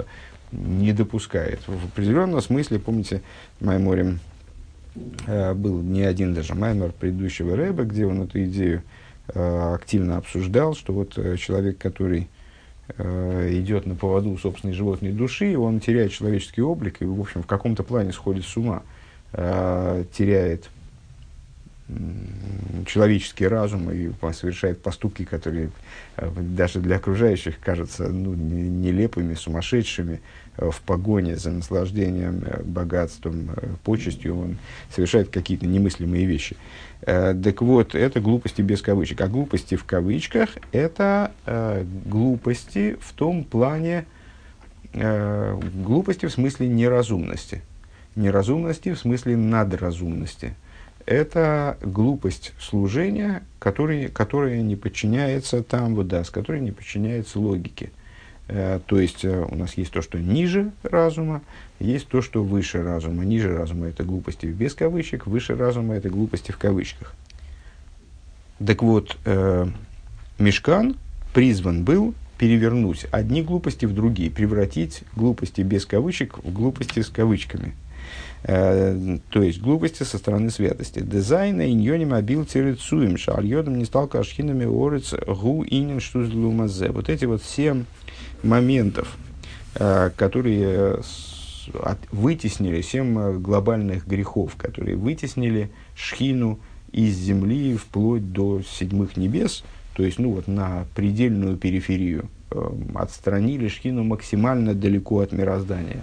не 0.53 0.93
допускает. 0.93 1.61
В 1.67 1.87
определенном 1.87 2.41
смысле, 2.41 2.79
помните, 2.79 3.23
Майморем 3.61 4.21
э, 5.27 5.55
был 5.55 5.83
не 5.83 6.03
один 6.03 6.33
даже 6.33 6.55
Маймор 6.55 6.93
предыдущего 6.93 7.57
Рэба, 7.57 7.85
где 7.85 8.07
он 8.07 8.23
эту 8.23 8.43
идею 8.45 8.83
э, 9.35 9.75
активно 9.75 10.17
обсуждал, 10.17 10.75
что 10.75 10.93
вот 10.93 11.19
э, 11.19 11.37
человек, 11.37 11.79
который 11.79 12.29
идет 12.99 13.87
на 13.87 13.95
поводу 13.95 14.37
собственной 14.39 14.75
животной 14.75 15.13
души, 15.13 15.57
он 15.57 15.81
теряет 15.81 16.13
человеческий 16.13 16.63
облик 16.63 17.01
и, 17.01 17.05
в 17.05 17.21
общем, 17.21 17.43
в 17.43 17.47
каком-то 17.47 17.83
плане 17.83 18.13
сходит 18.13 18.45
с 18.45 18.57
ума, 18.57 18.83
э, 19.33 20.05
теряет 20.13 20.71
человеческий 22.87 23.47
разум 23.47 23.91
и 23.91 24.11
совершает 24.33 24.83
поступки, 24.83 25.25
которые 25.25 25.71
э, 26.17 26.31
даже 26.41 26.81
для 26.81 26.97
окружающих 26.97 27.59
кажутся 27.61 28.09
ну, 28.09 28.35
нелепыми, 28.35 29.35
сумасшедшими. 29.35 30.21
В 30.57 30.83
погоне 30.83 31.37
за 31.37 31.53
наслаждением, 31.53 32.45
богатством, 32.65 33.51
почестью 33.83 34.39
он 34.39 34.59
совершает 34.95 35.31
какие-то 35.31 35.67
немыслимые 35.67 36.27
вещи. 36.27 36.57
Э, 37.03 37.35
так 37.35 37.63
вот, 37.63 37.95
это 37.95 38.21
глупости 38.21 38.63
без 38.63 38.83
кавычек. 38.83 39.21
А 39.21 39.29
глупости 39.29 39.75
в 39.75 39.85
кавычках– 39.85 40.51
это 40.73 41.33
э, 41.47 41.85
глупости 42.07 42.97
в 43.01 43.13
том 43.13 43.45
плане, 43.45 44.05
э, 44.93 45.59
глупости 45.75 46.27
в 46.27 46.33
смысле 46.33 46.69
неразумности. 46.69 47.63
Неразумности 48.17 48.93
в 48.93 48.99
смысле 48.99 49.37
надразумности. 49.37 50.55
Это 51.11 51.77
глупость 51.83 52.53
служения, 52.61 53.43
который, 53.59 54.07
которая 54.07 54.63
не 54.63 54.77
подчиняется 54.77 55.61
там, 55.65 55.97
вот 55.97 56.07
да, 56.07 56.23
с 56.23 56.31
которой 56.31 56.61
не 56.61 56.71
подчиняется 56.71 57.41
логике. 57.41 57.91
Э, 58.47 58.79
то 58.87 59.01
есть 59.01 59.25
э, 59.25 59.45
у 59.51 59.57
нас 59.57 59.75
есть 59.75 59.91
то, 59.91 60.03
что 60.03 60.21
ниже 60.21 60.71
разума, 60.85 61.43
есть 61.81 62.07
то, 62.07 62.23
что 62.23 62.45
выше 62.45 62.85
разума. 62.85 63.25
Ниже 63.25 63.53
разума 63.53 63.89
это 63.89 64.05
глупости 64.05 64.47
без 64.47 64.77
кавычек, 64.77 65.27
выше 65.27 65.57
разума 65.57 65.97
это 65.97 66.11
глупости 66.11 66.53
в 66.53 66.59
кавычках. 66.59 67.13
Так 68.65 68.81
вот, 68.81 69.17
э, 69.25 69.67
Мешкан 70.39 70.95
призван 71.35 71.83
был 71.83 72.15
перевернуть 72.39 73.07
одни 73.11 73.43
глупости 73.43 73.85
в 73.85 73.93
другие, 73.93 74.31
превратить 74.31 75.03
глупости 75.17 75.63
без 75.63 75.87
кавычек 75.87 76.39
в 76.39 76.53
глупости 76.53 77.01
с 77.01 77.09
кавычками. 77.09 77.75
Э, 78.43 79.19
то 79.31 79.43
есть 79.43 79.61
глупости 79.61 80.03
со 80.03 80.19
стороны 80.19 80.51
святости. 80.51 81.01
Дизайна 81.01 81.71
иньоним 81.71 82.15
обил 82.15 82.45
цирицуем, 82.45 83.19
шальодом 83.19 83.79
не 83.79 83.85
стал 83.85 84.09
кашхинами 84.09 84.65
орец 84.65 85.15
гу 85.27 85.65
инин 85.65 86.01
штузлумазе. 86.01 86.91
Вот 86.91 87.09
эти 87.09 87.27
вот 87.27 87.43
семь 87.43 87.85
моментов, 88.43 89.17
э, 89.75 90.11
которые 90.17 91.01
вытеснили 92.13 92.81
семь 92.83 93.19
э, 93.19 93.39
глобальных 93.39 94.07
грехов, 94.07 94.57
которые 94.57 94.97
вытеснили 94.97 95.71
шхину 95.95 96.59
из 96.93 97.17
земли 97.17 97.77
вплоть 97.77 98.33
до 98.33 98.63
седьмых 98.63 99.17
небес, 99.17 99.65
то 99.95 100.03
есть 100.03 100.19
ну, 100.19 100.33
вот 100.33 100.49
на 100.49 100.87
предельную 100.95 101.57
периферию, 101.57 102.29
э, 102.51 102.71
отстранили 102.95 103.69
шхину 103.69 104.05
максимально 104.05 104.75
далеко 104.75 105.21
от 105.21 105.33
мироздания. 105.33 106.01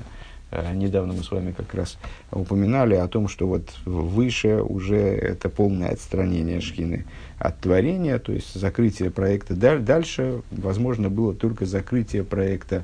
Недавно 0.52 1.14
мы 1.14 1.24
с 1.24 1.32
вами 1.32 1.52
как 1.52 1.74
раз 1.74 1.98
упоминали 2.32 2.96
о 2.96 3.08
том, 3.08 3.28
что 3.28 3.48
вот 3.48 3.70
выше 3.84 4.62
уже 4.62 4.98
это 4.98 5.50
полное 5.50 5.90
отстранение 5.90 6.62
шхины 6.62 7.06
от 7.38 7.60
творения, 7.60 8.18
то 8.18 8.32
есть 8.32 8.54
закрытие 8.54 9.12
проекта. 9.12 9.56
Дальше, 9.56 10.42
возможно, 10.52 11.10
было 11.10 11.34
только 11.34 11.66
закрытие 11.66 12.24
проекта 12.24 12.84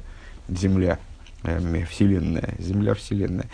Земля, 0.49 0.99
э, 1.43 1.85
Вселенная, 1.89 2.53
Земля, 2.59 2.95
Вселенная. 2.95 3.49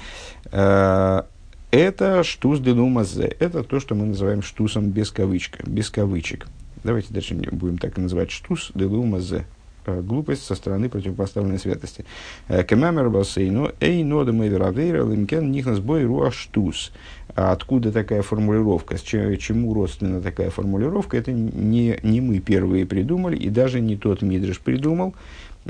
Э, 0.51 1.23
это 1.69 2.23
штус 2.23 2.59
делумазе, 2.59 3.27
это 3.39 3.63
то, 3.63 3.79
что 3.79 3.93
мы 3.93 4.07
называем 4.07 4.41
штусом 4.41 4.89
без, 4.89 5.11
кавычка, 5.11 5.59
без 5.69 5.91
кавычек. 5.91 6.47
Давайте 6.83 7.13
дальше 7.13 7.35
будем 7.35 7.77
так 7.77 7.99
и 7.99 8.01
называть 8.01 8.31
штус 8.31 8.71
делумазе, 8.73 9.45
Э, 9.45 9.58
глупость 9.85 10.45
со 10.45 10.55
стороны 10.55 10.89
противопоставленной 10.89 11.59
святости. 11.59 12.05
Э, 12.47 12.63
Кемамер 12.63 13.09
бассейну, 13.09 13.71
эй 13.79 14.03
нода 14.03 14.33
мэверавейра, 14.33 15.05
лимкен 15.05 15.51
нихнас 15.51 15.79
бой 15.79 16.05
руаштус. 16.05 16.91
А 17.35 17.51
откуда 17.51 17.91
такая 17.91 18.21
формулировка? 18.21 18.97
С 18.97 19.01
чему 19.01 19.73
родственна 19.73 20.21
такая 20.21 20.49
формулировка? 20.49 21.17
Это 21.17 21.31
не, 21.31 21.99
не 22.03 22.21
мы 22.21 22.39
первые 22.39 22.85
придумали, 22.85 23.37
и 23.37 23.49
даже 23.49 23.79
не 23.79 23.95
тот 23.95 24.21
Мидриш 24.21 24.59
придумал, 24.59 25.15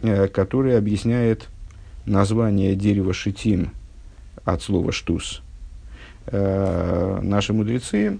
э, 0.01 0.27
который 0.27 0.77
объясняет 0.77 1.47
название 2.05 2.75
дерева 2.75 3.13
шитим 3.13 3.71
от 4.45 4.61
слова 4.61 4.91
штус, 4.91 5.41
э, 6.27 7.19
наши 7.21 7.53
мудрецы 7.53 8.17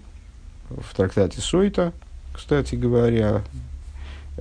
в 0.69 0.95
трактате 0.95 1.41
Сойта, 1.41 1.93
кстати 2.33 2.75
говоря, 2.75 3.41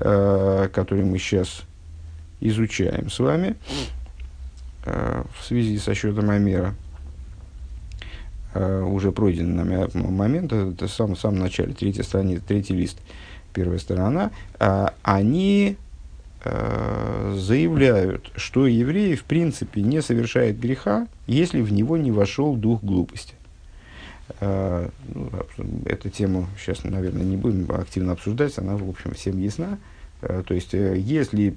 э, 0.01 0.69
который 0.73 1.05
мы 1.05 1.19
сейчас 1.19 1.63
изучаем 2.41 3.11
с 3.11 3.19
вами 3.19 3.57
э, 4.85 5.25
в 5.39 5.45
связи 5.45 5.79
со 5.79 5.95
счетом 5.95 6.31
Амера, 6.31 6.75
э, 8.55 8.81
уже 8.83 9.13
пройден 9.13 9.57
момент, 9.95 10.53
это 10.53 10.87
в 10.87 11.17
самом 11.17 11.39
начале, 11.39 11.75
третья 11.75 12.03
страница, 12.03 12.43
третий 12.47 12.75
лист, 12.75 12.99
первая 13.53 13.79
сторона, 13.79 14.31
они 15.03 15.77
заявляют, 16.45 18.31
что 18.37 18.69
еврей 18.69 19.17
в 19.17 19.25
принципе 19.25 19.83
не 19.83 20.01
совершает 20.01 20.59
греха, 20.61 21.09
если 21.27 21.61
в 21.61 21.73
него 21.73 21.97
не 21.97 22.13
вошел 22.13 22.55
дух 22.55 22.83
глупости. 22.83 23.35
Э, 24.41 24.89
ну, 25.15 25.31
эту 25.85 26.11
тему 26.11 26.47
сейчас, 26.59 26.85
наверное, 26.85 27.25
не 27.25 27.37
будем 27.37 27.71
активно 27.73 28.13
обсуждать, 28.13 28.57
она, 28.59 28.77
в 28.77 28.89
общем, 28.89 29.13
всем 29.13 29.39
ясна. 29.39 29.79
Э, 30.23 30.43
то 30.47 30.55
есть, 30.55 30.75
э, 30.75 30.97
если 30.97 31.57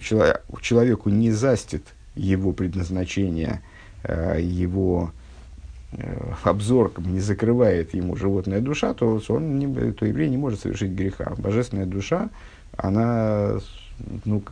человеку 0.00 1.10
не 1.10 1.30
застит 1.30 1.84
его 2.14 2.52
предназначение, 2.52 3.60
его 4.04 5.10
обзор 6.44 6.92
не 6.98 7.18
закрывает 7.18 7.92
ему 7.92 8.14
животная 8.14 8.60
душа, 8.60 8.94
то, 8.94 9.20
он 9.28 9.58
не, 9.58 9.92
то 9.92 10.06
еврей 10.06 10.28
не 10.30 10.36
может 10.36 10.60
совершить 10.60 10.92
греха. 10.92 11.34
Божественная 11.36 11.86
душа, 11.86 12.30
она 12.76 13.58
ну, 14.24 14.42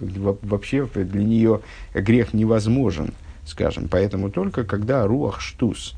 вообще 0.43 0.87
для 0.87 1.23
нее 1.23 1.61
грех 1.95 2.35
невозможен, 2.35 3.14
скажем. 3.47 3.88
Поэтому 3.88 4.28
только 4.31 4.64
когда 4.64 5.07
руах 5.07 5.40
штус 5.40 5.95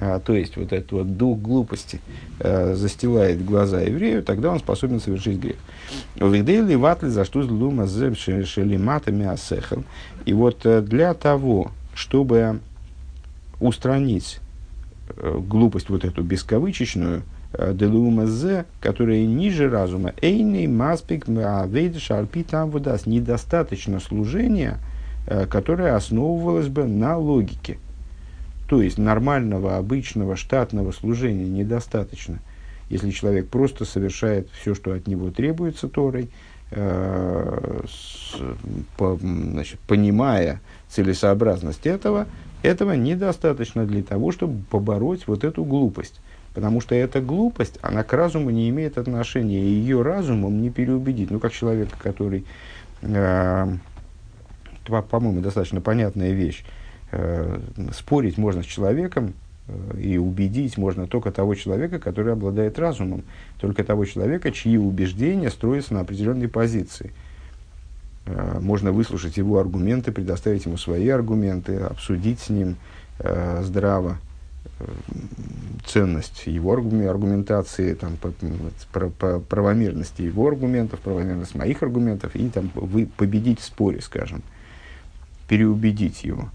а, 0.00 0.20
то 0.20 0.32
есть 0.32 0.56
вот 0.56 0.72
этот 0.72 0.92
вот 0.92 1.16
дух 1.16 1.38
глупости 1.40 2.00
а, 2.38 2.74
застилает 2.76 3.44
глаза 3.44 3.80
еврею, 3.80 4.22
тогда 4.22 4.52
он 4.52 4.60
способен 4.60 5.00
совершить 5.00 5.40
грех. 5.40 5.56
Вигдейли 6.14 6.76
ватли 6.76 7.08
за 7.08 7.24
что 7.24 7.42
злума 7.42 7.88
шелиматами 7.88 9.26
асехал. 9.26 9.82
И 10.24 10.32
вот 10.32 10.64
э, 10.64 10.82
для 10.82 11.14
того, 11.14 11.72
чтобы 11.94 12.60
устранить 13.60 14.38
э, 15.16 15.40
глупость 15.40 15.88
вот 15.88 16.04
эту 16.04 16.22
бескавычечную, 16.22 17.22
делума 17.72 18.26
з, 18.26 18.66
которая 18.78 19.24
ниже 19.24 19.70
разума, 19.70 20.12
эйный 20.20 20.66
маспик 20.66 21.26
авейдиш 21.28 22.10
арпи 22.10 22.44
там 22.44 22.68
выдаст, 22.68 23.06
недостаточно 23.06 24.00
служения, 24.00 24.76
которое 25.50 25.96
основывалось 25.96 26.68
бы 26.68 26.84
на 26.84 27.16
логике– 27.16 27.78
то 28.68 28.82
есть 28.82 28.98
нормального, 28.98 29.78
обычного, 29.78 30.36
штатного 30.36 30.92
служения 30.92 31.48
недостаточно. 31.48 32.38
Если 32.90 33.10
человек 33.10 33.48
просто 33.48 33.86
совершает 33.86 34.48
все, 34.50 34.74
что 34.74 34.92
от 34.92 35.06
него 35.06 35.30
требуется 35.30 35.88
Торой, 35.88 36.28
э, 36.70 37.80
с, 37.88 38.36
по, 38.98 39.16
значит, 39.16 39.80
понимая 39.80 40.60
целесообразность 40.90 41.86
этого, 41.86 42.26
этого 42.62 42.92
недостаточно 42.92 43.86
для 43.86 44.02
того, 44.02 44.32
чтобы 44.32 44.62
побороть 44.70 45.26
вот 45.26 45.44
эту 45.44 45.64
глупость. 45.64 46.20
Потому 46.52 46.82
что 46.82 46.94
эта 46.94 47.22
глупость, 47.22 47.78
она 47.80 48.02
к 48.02 48.12
разуму 48.12 48.50
не 48.50 48.68
имеет 48.68 48.98
отношения, 48.98 49.60
и 49.60 49.68
ее 49.68 50.02
разумом 50.02 50.60
не 50.60 50.68
переубедить. 50.68 51.30
Ну, 51.30 51.40
как 51.40 51.52
человека, 51.52 51.96
который, 52.02 52.44
э, 53.00 53.66
по-моему, 54.84 55.40
достаточно 55.40 55.80
понятная 55.80 56.32
вещь, 56.32 56.64
спорить 57.92 58.38
можно 58.38 58.62
с 58.62 58.66
человеком 58.66 59.34
э, 59.66 60.00
и 60.00 60.18
убедить 60.18 60.76
можно 60.76 61.06
только 61.06 61.30
того 61.30 61.54
человека, 61.54 61.98
который 61.98 62.32
обладает 62.32 62.78
разумом, 62.78 63.24
только 63.60 63.84
того 63.84 64.04
человека, 64.04 64.50
чьи 64.52 64.76
убеждения 64.76 65.50
строятся 65.50 65.94
на 65.94 66.00
определенной 66.00 66.48
позиции. 66.48 67.12
Э, 68.28 68.58
можно 68.60 68.92
выслушать 68.92 69.36
его 69.36 69.58
аргументы, 69.58 70.12
предоставить 70.12 70.66
ему 70.66 70.76
свои 70.76 71.08
аргументы, 71.08 71.76
обсудить 71.76 72.40
с 72.40 72.50
ним 72.50 72.76
э, 73.18 73.62
здраво 73.64 74.18
э, 74.78 74.84
ценность 75.86 76.46
его 76.46 76.72
аргументации, 76.72 77.94
там, 77.94 78.18
правомерности 79.48 80.22
его 80.22 80.46
аргументов, 80.46 81.00
правомерность 81.00 81.54
моих 81.54 81.82
аргументов, 81.82 82.36
и 82.36 82.48
там, 82.50 82.70
вы 82.74 83.06
победить 83.06 83.60
в 83.60 83.64
споре, 83.64 84.02
скажем, 84.02 84.42
переубедить 85.48 86.24
его. 86.24 86.50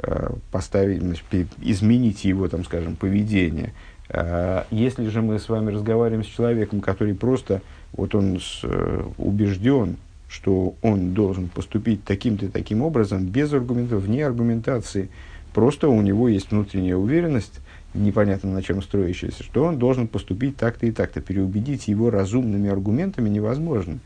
Э, 0.00 0.30
поставить, 0.50 1.02
значит, 1.02 1.24
изменить 1.62 2.24
его, 2.24 2.48
там, 2.48 2.64
скажем, 2.64 2.96
поведение. 2.96 3.72
Э, 4.08 4.64
если 4.72 5.08
же 5.08 5.22
мы 5.22 5.38
с 5.38 5.48
вами 5.48 5.70
разговариваем 5.70 6.24
с 6.24 6.26
человеком, 6.26 6.80
который 6.80 7.14
просто, 7.14 7.62
вот 7.92 8.12
он 8.16 8.40
э, 8.64 9.04
убежден, 9.18 9.96
что 10.28 10.74
он 10.82 11.14
должен 11.14 11.48
поступить 11.48 12.02
таким-то 12.02 12.50
таким 12.50 12.82
образом, 12.82 13.24
без 13.24 13.52
аргументов, 13.52 14.02
вне 14.02 14.26
аргументации, 14.26 15.10
просто 15.54 15.88
у 15.88 16.02
него 16.02 16.28
есть 16.28 16.50
внутренняя 16.50 16.96
уверенность, 16.96 17.60
непонятно 17.94 18.50
на 18.50 18.64
чем 18.64 18.82
строящаяся, 18.82 19.44
что 19.44 19.62
он 19.62 19.78
должен 19.78 20.08
поступить 20.08 20.56
так-то 20.56 20.86
и 20.86 20.90
так-то. 20.90 21.20
Переубедить 21.20 21.86
его 21.86 22.10
разумными 22.10 22.68
аргументами 22.68 23.28
невозможно 23.28 24.00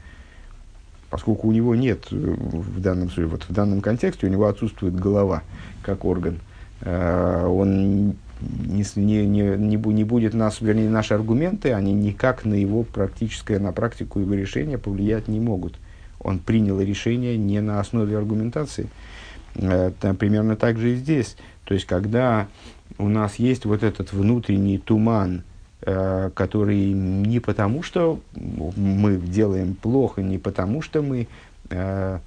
поскольку 1.10 1.48
у 1.48 1.52
него 1.52 1.74
нет 1.74 2.06
э, 2.10 2.16
в 2.16 2.80
данном 2.80 3.08
случае, 3.08 3.26
вот 3.26 3.44
в 3.44 3.52
данном 3.52 3.80
контексте 3.80 4.26
у 4.26 4.30
него 4.30 4.46
отсутствует 4.46 4.94
голова 4.94 5.42
как 5.82 6.04
орган, 6.04 6.40
э, 6.82 7.46
он 7.46 8.14
не, 8.40 8.84
не, 8.96 9.26
не, 9.26 9.56
не, 9.56 10.04
будет 10.04 10.34
нас, 10.34 10.60
вернее, 10.60 10.88
наши 10.88 11.14
аргументы, 11.14 11.72
они 11.72 11.92
никак 11.92 12.44
на 12.44 12.54
его 12.54 12.82
практическое, 12.82 13.58
на 13.58 13.72
практику 13.72 14.20
его 14.20 14.34
решения 14.34 14.78
повлиять 14.78 15.28
не 15.28 15.40
могут. 15.40 15.76
Он 16.20 16.38
принял 16.38 16.80
решение 16.80 17.36
не 17.36 17.60
на 17.60 17.80
основе 17.80 18.16
аргументации. 18.16 18.88
Э, 19.54 19.92
там, 20.00 20.16
примерно 20.16 20.56
так 20.56 20.78
же 20.78 20.92
и 20.92 20.96
здесь. 20.96 21.36
То 21.64 21.74
есть, 21.74 21.86
когда 21.86 22.48
у 22.98 23.08
нас 23.08 23.36
есть 23.36 23.64
вот 23.64 23.82
этот 23.82 24.12
внутренний 24.12 24.78
туман, 24.78 25.42
который 26.34 26.92
не 26.92 27.40
потому, 27.40 27.82
что 27.82 28.20
мы 28.34 29.16
делаем 29.16 29.74
плохо, 29.74 30.22
не 30.22 30.38
потому, 30.38 30.82
что 30.82 31.02
мы 31.02 31.28
э, 31.70 32.18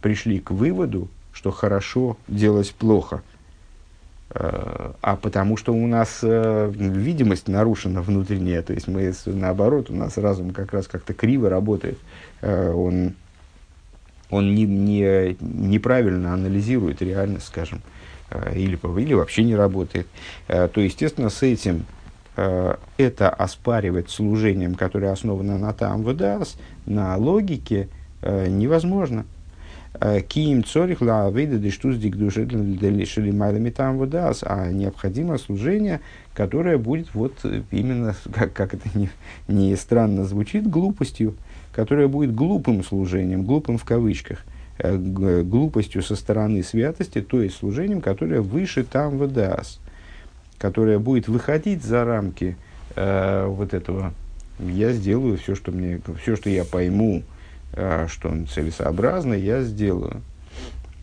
пришли 0.00 0.40
к 0.40 0.50
выводу, 0.50 1.08
что 1.32 1.50
хорошо 1.50 2.16
делать 2.28 2.74
плохо, 2.74 3.22
э, 4.30 4.92
а 5.00 5.16
потому 5.16 5.56
что 5.56 5.72
у 5.72 5.86
нас 5.86 6.20
э, 6.22 6.70
видимость 6.72 7.48
нарушена 7.48 8.02
внутренняя, 8.02 8.62
то 8.62 8.72
есть 8.72 8.88
мы 8.88 9.12
наоборот, 9.26 9.90
у 9.90 9.94
нас 9.94 10.16
разум 10.18 10.50
как 10.50 10.72
раз 10.72 10.86
как-то 10.86 11.14
криво 11.14 11.48
работает, 11.48 11.98
э, 12.40 12.72
он, 12.72 13.14
он 14.30 14.54
не, 14.54 14.64
не, 14.64 15.36
неправильно 15.40 16.34
анализирует 16.34 17.02
реальность, 17.02 17.46
скажем, 17.46 17.80
э, 18.30 18.54
или, 18.54 18.78
или 19.00 19.14
вообще 19.14 19.44
не 19.44 19.56
работает. 19.56 20.06
Э, 20.46 20.68
то, 20.68 20.80
естественно, 20.80 21.30
с 21.30 21.42
этим 21.42 21.84
Э, 21.86 21.97
это 22.96 23.30
оспаривать 23.30 24.10
служением, 24.10 24.74
которое 24.74 25.10
основано 25.10 25.58
на 25.58 25.72
там 25.72 26.02
выдас, 26.02 26.56
на 26.86 27.16
логике, 27.16 27.88
э, 28.22 28.46
невозможно. 28.48 29.24
Э, 30.00 30.20
Киим 30.20 30.62
цорих 30.62 31.00
ла 31.00 31.30
выйда 31.30 31.58
дештуз 31.58 31.96
дик 31.96 32.16
души 32.16 32.46
шелимайлами 33.06 33.70
там 33.70 33.98
выдас, 33.98 34.44
а 34.46 34.70
необходимо 34.70 35.36
служение, 35.38 36.00
которое 36.32 36.78
будет 36.78 37.12
вот 37.12 37.44
именно, 37.72 38.14
как, 38.32 38.52
как 38.52 38.74
это 38.74 38.88
не, 38.94 39.10
не 39.48 39.74
странно 39.74 40.24
звучит, 40.24 40.68
глупостью, 40.68 41.34
которое 41.72 42.06
будет 42.06 42.34
глупым 42.34 42.84
служением, 42.84 43.44
глупым 43.44 43.78
в 43.78 43.84
кавычках, 43.84 44.44
глупостью 44.80 46.02
со 46.02 46.14
стороны 46.14 46.62
святости, 46.62 47.20
то 47.20 47.42
есть 47.42 47.56
служением, 47.56 48.00
которое 48.00 48.42
выше 48.42 48.84
там 48.84 49.18
выдас 49.18 49.80
которая 50.58 50.98
будет 50.98 51.28
выходить 51.28 51.82
за 51.82 52.04
рамки 52.04 52.56
э, 52.96 53.46
вот 53.46 53.74
этого, 53.74 54.12
я 54.58 54.92
сделаю 54.92 55.38
все, 55.38 55.54
что 55.54 55.70
мне, 55.70 56.00
все, 56.22 56.36
что 56.36 56.50
я 56.50 56.64
пойму, 56.64 57.22
э, 57.72 58.06
что 58.08 58.32
целесообразно, 58.46 59.34
я 59.34 59.62
сделаю. 59.62 60.22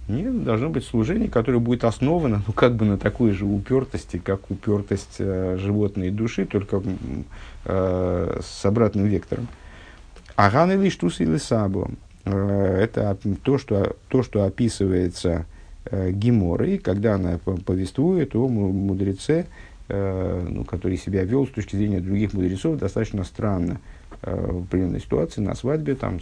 Нет, 0.07 0.43
должно 0.43 0.69
быть 0.69 0.85
служение, 0.85 1.29
которое 1.29 1.57
будет 1.57 1.83
основано, 1.83 2.43
ну, 2.45 2.53
как 2.53 2.75
бы 2.75 2.85
на 2.85 2.97
такой 2.97 3.31
же 3.31 3.45
упертости, 3.45 4.17
как 4.17 4.51
упертость 4.51 5.15
э, 5.17 5.57
животной 5.59 6.11
души, 6.11 6.45
только 6.45 6.83
э, 7.65 8.39
с 8.43 8.65
обратным 8.65 9.05
вектором. 9.05 9.47
Аган 10.35 10.71
или 10.71 10.89
штус 10.89 11.21
или 11.21 11.37
сабо. 11.37 11.89
Э, 12.25 12.77
это 12.83 13.17
то 13.41 13.57
что, 13.57 13.95
то, 14.09 14.21
что 14.21 14.43
описывается 14.43 15.47
э, 15.85 16.11
Геморой, 16.11 16.77
когда 16.77 17.15
она 17.15 17.37
повествует 17.37 18.35
о 18.35 18.47
мудреце, 18.47 19.45
э, 19.87 20.47
ну, 20.49 20.63
который 20.63 20.97
себя 20.97 21.23
вел 21.23 21.47
с 21.47 21.51
точки 21.51 21.75
зрения 21.75 21.99
других 21.99 22.33
мудрецов 22.33 22.77
достаточно 22.77 23.23
странно 23.23 23.79
э, 24.21 24.35
в 24.35 24.63
определенной 24.63 24.99
ситуации 24.99 25.41
на 25.41 25.55
свадьбе, 25.55 25.95
там, 25.95 26.19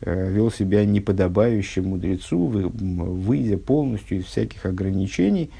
вел 0.00 0.50
себя 0.50 0.84
неподобающим 0.84 1.90
мудрецу, 1.90 2.46
выйдя 2.46 3.56
полностью 3.56 4.18
из 4.18 4.24
всяких 4.24 4.66
ограничений. 4.66 5.50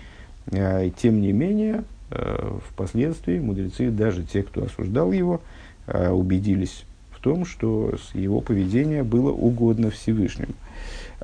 Э, 0.50 0.90
тем 0.96 1.20
не 1.20 1.32
менее, 1.32 1.84
впоследствии 2.70 3.38
мудрецы, 3.38 3.90
даже 3.90 4.24
те, 4.24 4.42
кто 4.42 4.64
осуждал 4.64 5.12
его, 5.12 5.42
убедились 5.86 6.86
в 7.12 7.20
том, 7.20 7.44
что 7.44 7.94
его 8.14 8.40
поведение 8.40 9.02
было 9.02 9.30
угодно 9.30 9.90
Всевышнему. 9.90 10.54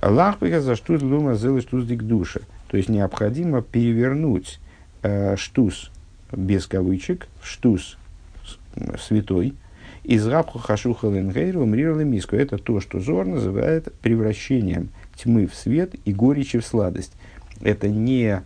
Аллах 0.00 0.38
за 0.40 0.76
штус 0.76 1.02
лума 1.02 1.34
зелы 1.34 1.60
штус 1.60 1.84
дик 1.84 2.02
душа. 2.02 2.40
То 2.68 2.76
есть 2.76 2.88
необходимо 2.88 3.62
перевернуть 3.62 4.58
э, 5.02 5.36
штус 5.36 5.90
без 6.32 6.66
кавычек 6.66 7.28
в 7.40 7.46
штус 7.46 7.96
святой, 9.00 9.54
из 10.02 10.26
рабху 10.26 10.58
хашуха 10.58 11.08
ленгейру 11.08 11.64
мрирла 11.64 12.00
миску. 12.00 12.36
Это 12.36 12.58
то, 12.58 12.80
что 12.80 13.00
Зор 13.00 13.26
называет 13.26 13.92
превращением 14.02 14.90
тьмы 15.16 15.46
в 15.46 15.54
свет 15.54 15.94
и 16.04 16.12
горечи 16.12 16.58
в 16.58 16.66
сладость. 16.66 17.12
Это 17.60 17.88
не 17.88 18.42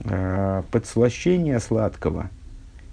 э, 0.00 0.62
подслащение 0.70 1.60
сладкого 1.60 2.30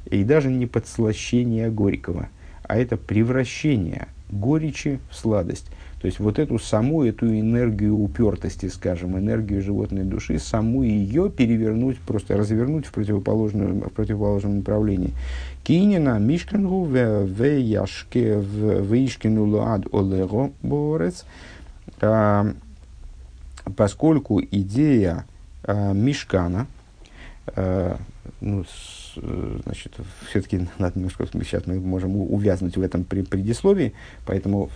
и 0.06 0.24
даже 0.24 0.52
не 0.52 0.68
подслащение 0.68 1.72
горького, 1.72 2.30
а 2.64 2.78
это 2.78 2.98
превращение 2.98 4.08
горечи 4.30 5.00
в 5.10 5.16
сладость. 5.16 5.68
То 6.04 6.08
есть 6.08 6.20
вот 6.20 6.38
эту 6.38 6.60
саму, 6.60 7.06
эту 7.06 7.28
энергию 7.28 7.98
упертости, 7.98 8.66
скажем, 8.66 9.18
энергию 9.18 9.62
животной 9.62 10.04
души, 10.04 10.38
саму 10.38 10.84
ее 10.84 11.30
перевернуть, 11.30 11.98
просто 11.98 12.36
развернуть 12.36 12.86
в, 12.86 12.92
противоположном, 12.92 13.80
в 13.84 13.90
противоположном 13.94 14.58
направлении. 14.58 15.14
Кинина 15.64 16.20
мишкангу 16.20 16.84
в 16.84 17.42
яшке 17.42 18.36
в 18.38 18.94
ишкину 18.94 19.46
луад 19.46 19.86
олего 19.94 20.52
борец, 20.62 21.24
а, 22.02 22.52
поскольку 23.78 24.42
идея 24.42 25.26
а, 25.64 25.94
мишкана, 25.94 26.68
а, 27.48 27.98
ну, 28.42 28.66
значит, 29.16 29.94
все-таки 30.30 30.68
надо 30.78 31.00
немножко, 31.00 31.28
сейчас 31.32 31.66
мы 31.66 31.80
можем 31.80 32.16
увязнуть 32.16 32.78
в 32.78 32.82
этом 32.82 33.04
предисловии, 33.04 33.94
поэтому 34.26 34.70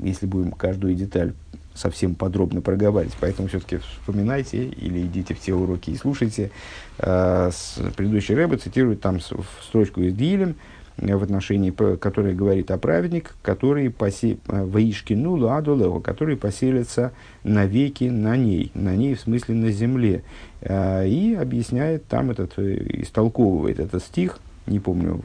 если 0.00 0.26
будем 0.26 0.52
каждую 0.52 0.94
деталь 0.94 1.32
совсем 1.74 2.14
подробно 2.14 2.60
проговаривать, 2.60 3.16
поэтому 3.20 3.48
все-таки 3.48 3.78
вспоминайте 3.78 4.64
или 4.64 5.02
идите 5.02 5.34
в 5.34 5.40
те 5.40 5.54
уроки 5.54 5.90
и 5.90 5.96
слушайте. 5.96 6.50
Э, 6.98 7.50
с, 7.52 7.80
предыдущий 7.96 8.34
Рэбе 8.34 8.58
цитирует 8.58 9.00
там 9.00 9.20
строчку 9.20 10.02
из 10.02 10.14
Дилем, 10.14 10.50
э, 10.50 10.54
в 10.96 11.22
отношении, 11.22 11.70
который 11.70 12.34
говорит 12.34 12.70
о 12.70 12.78
праведник, 12.78 13.34
который 13.42 13.90
посе, 13.90 14.38
э, 14.48 14.64
воишкину 14.64 15.36
ладулео, 15.36 16.00
который 16.00 16.36
поселится 16.36 17.12
навеки 17.44 18.04
на 18.04 18.36
ней, 18.36 18.70
на 18.74 18.94
ней 18.94 19.14
в 19.14 19.20
смысле 19.20 19.54
на 19.54 19.70
земле. 19.70 20.22
Э, 20.60 21.06
и 21.06 21.34
объясняет 21.34 22.06
там 22.06 22.30
этот, 22.30 22.58
истолковывает 22.58 23.80
этот 23.80 24.02
стих, 24.02 24.38
не 24.66 24.80
помню, 24.80 25.22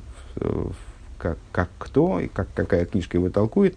как, 1.17 1.37
как 1.51 1.69
кто, 1.77 2.19
и 2.19 2.27
как, 2.27 2.47
какая 2.53 2.85
книжка 2.85 3.17
его 3.17 3.29
толкует, 3.29 3.75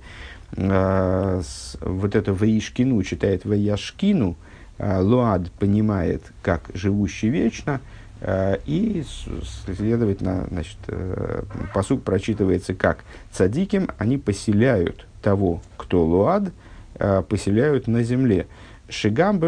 вот 0.53 2.15
это 2.15 2.35
Ваишкину 2.35 3.03
читает 3.03 3.45
Ваяшкину, 3.45 4.37
Луад 4.79 5.51
понимает 5.53 6.23
как 6.43 6.71
живущий 6.75 7.29
вечно, 7.29 7.81
и, 8.67 9.05
следовательно, 9.77 10.47
значит, 10.51 10.79
э, 10.89 11.43
посук 11.75 12.03
прочитывается 12.03 12.75
как 12.75 13.05
«Цадиким 13.33 13.89
они 13.99 14.19
поселяют 14.19 15.07
того, 15.23 15.63
кто 15.77 16.05
Луад, 16.05 16.53
поселяют 17.29 17.87
на 17.87 18.03
земле». 18.03 18.47
Шигам 18.91 19.39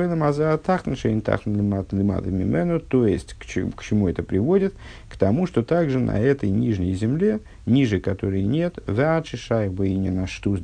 мимену, 2.31 2.79
то 2.81 3.07
есть 3.07 3.35
к 3.35 3.45
чему, 3.45 3.73
к 3.73 3.83
чему 3.83 4.09
это 4.09 4.23
приводит? 4.23 4.73
К 5.09 5.17
тому, 5.17 5.47
что 5.47 5.63
также 5.63 5.99
на 5.99 6.19
этой 6.19 6.49
нижней 6.49 6.95
земле, 6.95 7.41
ниже 7.67 8.01
которой 8.01 8.45
нет, 8.45 8.79
вячи 8.87 9.37
шайба 9.37 9.85
и 9.85 9.97
не 9.97 10.11
на 10.11 10.27
штуз 10.27 10.61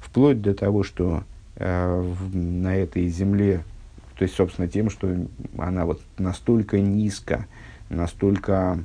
вплоть 0.00 0.42
до 0.42 0.52
того, 0.52 0.82
что 0.82 1.22
э, 1.56 2.00
в, 2.00 2.36
на 2.36 2.76
этой 2.76 3.08
земле, 3.08 3.62
то 4.20 4.24
есть, 4.24 4.36
собственно, 4.36 4.68
тем, 4.68 4.90
что 4.90 5.16
она 5.56 5.86
вот 5.86 6.02
настолько 6.18 6.78
низко, 6.78 7.46
настолько, 7.88 8.84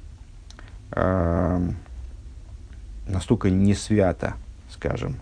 э, 0.93 1.69
настолько 3.05 3.49
не 3.49 3.73
свята, 3.73 4.35
скажем, 4.69 5.17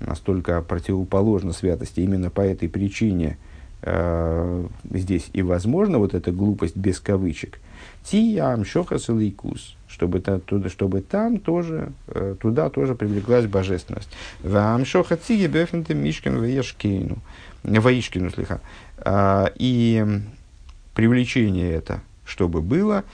настолько 0.00 0.60
противоположна 0.60 1.54
святости. 1.54 2.00
Именно 2.00 2.28
по 2.28 2.42
этой 2.42 2.68
причине 2.68 3.38
э, 3.80 4.66
здесь 4.90 5.30
и 5.32 5.40
возможно 5.40 5.96
вот 5.96 6.12
эта 6.12 6.30
глупость 6.30 6.76
без 6.76 7.00
кавычек. 7.00 7.58
Тиям 8.02 8.66
шохас 8.66 9.08
лейкус, 9.08 9.76
чтобы, 9.88 10.20
туда, 10.20 10.68
чтобы 10.68 11.00
там 11.00 11.38
тоже, 11.38 11.92
э, 12.08 12.36
туда 12.38 12.68
тоже 12.68 12.94
привлеклась 12.94 13.46
божественность. 13.46 14.10
Вам 14.42 14.84
шоха 14.84 15.16
тиги 15.16 15.46
бефнте 15.46 15.94
мишкин 15.94 16.38
ваешкину, 16.38 17.16
ваишкину 17.64 18.30
слиха. 18.30 18.60
А, 18.98 19.52
и 19.56 20.04
привлечение 20.94 21.72
это, 21.72 22.00
чтобы 22.24 22.60
было 22.60 23.04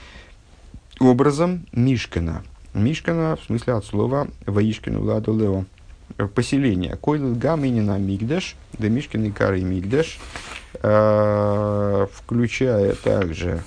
образом 0.99 1.65
Мишкина. 1.71 2.43
Мишкина 2.73 3.37
в 3.41 3.45
смысле 3.45 3.73
от 3.73 3.85
слова 3.85 4.27
Ваишкину 4.45 5.03
Ладу 5.03 5.37
Лео 5.37 5.65
поселения. 6.27 6.95
Койл 6.97 7.35
гаминина 7.35 7.97
мигдаш, 7.97 8.55
да 8.77 8.89
мишкин 8.89 9.31
кары 9.33 9.61
мигдаш, 9.61 10.19
э, 10.81 12.07
включая 12.13 12.95
также, 12.95 13.63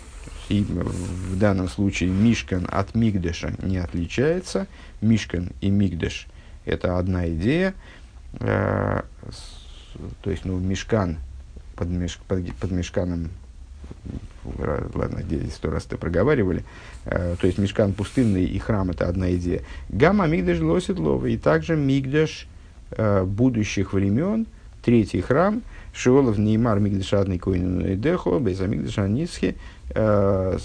и 0.49 0.62
в 0.62 1.38
данном 1.38 1.68
случае 1.68 2.11
мишкан 2.11 2.68
от 2.70 2.94
мигдаша 2.94 3.55
не 3.62 3.79
отличается, 3.79 4.66
мишкан 5.01 5.51
и 5.61 5.70
мигдаш– 5.70 6.27
это 6.64 6.99
одна 6.99 7.29
идея, 7.29 7.75
э, 8.40 9.03
то 10.22 10.30
есть, 10.30 10.44
ну, 10.44 10.59
мешкан 10.59 11.18
под, 11.76 11.88
меш, 11.88 12.18
под, 12.28 12.52
под 12.54 12.70
мешканом 12.70 13.30
ладно, 14.94 15.22
здесь 15.22 15.54
сто 15.54 15.70
раз 15.70 15.87
это 15.87 15.96
проговаривали, 15.96 16.64
э, 17.04 17.37
то 17.40 17.46
есть 17.46 17.59
мешкан 17.59 17.92
пустынный 17.92 18.44
и 18.44 18.59
храм 18.59 18.90
это 18.90 19.09
одна 19.09 19.33
идея. 19.35 19.62
Гамма 19.88 20.26
мигдаш 20.26 20.61
лосит 20.61 20.98
лова, 20.98 21.26
и 21.26 21.37
также 21.37 21.76
мигдаш 21.76 22.46
э, 22.90 23.24
будущих 23.24 23.92
времен, 23.92 24.46
третий 24.83 25.20
храм, 25.20 25.62
Шиолов 25.94 26.38
Неймар 26.38 26.80
Мигдашадный 26.80 27.38
Койну 27.38 27.94
Дехо, 27.94 28.38
Беза 28.38 28.66
Мигдаша 28.66 29.09
Нисхи, 29.09 29.57
э, 29.90 30.59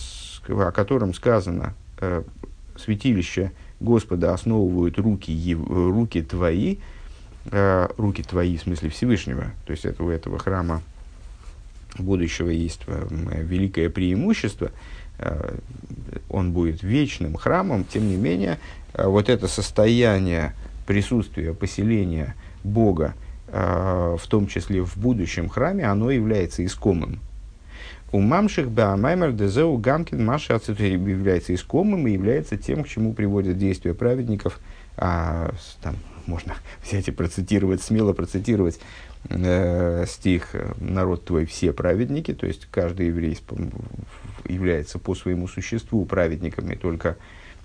о 0.48 0.72
котором 0.72 1.14
сказано, 1.14 1.74
э, 2.00 2.24
святилище 2.78 3.52
Господа 3.80 4.34
основывают 4.34 4.98
руки, 4.98 5.56
руки 5.56 6.22
твои, 6.22 6.78
э, 7.52 7.88
руки 7.98 8.24
твои 8.24 8.58
в 8.58 8.62
смысле 8.62 8.90
Всевышнего, 8.90 9.46
то 9.66 9.72
есть 9.72 9.86
это 9.86 10.04
у 10.04 10.10
этого 10.10 10.40
храма 10.40 10.82
будущего 11.98 12.50
есть 12.50 12.82
э, 12.88 13.08
великое 13.10 13.90
преимущество, 13.90 14.72
э, 15.18 15.58
он 16.30 16.52
будет 16.52 16.84
вечным 16.84 17.36
храмом, 17.36 17.86
тем 17.86 18.08
не 18.08 18.16
менее, 18.16 18.60
э, 18.94 19.06
вот 19.08 19.30
это 19.30 19.48
состояние 19.48 20.54
присутствия, 20.86 21.54
поселения 21.54 22.36
Бога, 22.64 23.14
в 23.52 24.22
том 24.28 24.46
числе 24.46 24.84
в 24.84 24.96
будущем 24.98 25.50
храме, 25.50 25.86
оно 25.86 26.12
является 26.12 26.64
искомым. 26.64 27.20
У 28.12 28.20
мамших 28.20 28.70
баамаймер 28.70 29.32
дезеу 29.32 29.78
гамкин 29.78 30.24
маша 30.24 30.54
является 30.54 31.56
искомым 31.56 32.08
и 32.08 32.12
является 32.12 32.58
тем, 32.58 32.84
к 32.84 32.88
чему 32.88 33.14
приводят 33.14 33.58
действия 33.58 33.96
праведников. 33.96 34.60
А, 34.98 35.52
там 35.82 35.96
можно 36.30 36.56
взять 36.84 37.08
и 37.08 37.12
процитировать, 37.12 37.82
смело 37.82 38.14
процитировать 38.14 38.80
э, 39.30 40.06
стих 40.08 40.56
«Народ 40.80 41.26
твой 41.26 41.46
все 41.46 41.74
праведники», 41.74 42.34
то 42.34 42.48
есть 42.48 42.68
каждый 42.72 43.08
еврей 43.08 43.38
является 44.48 45.00
по 45.00 45.16
своему 45.16 45.48
существу 45.48 46.06
праведником, 46.06 46.72
и 46.72 46.76
только 46.76 47.18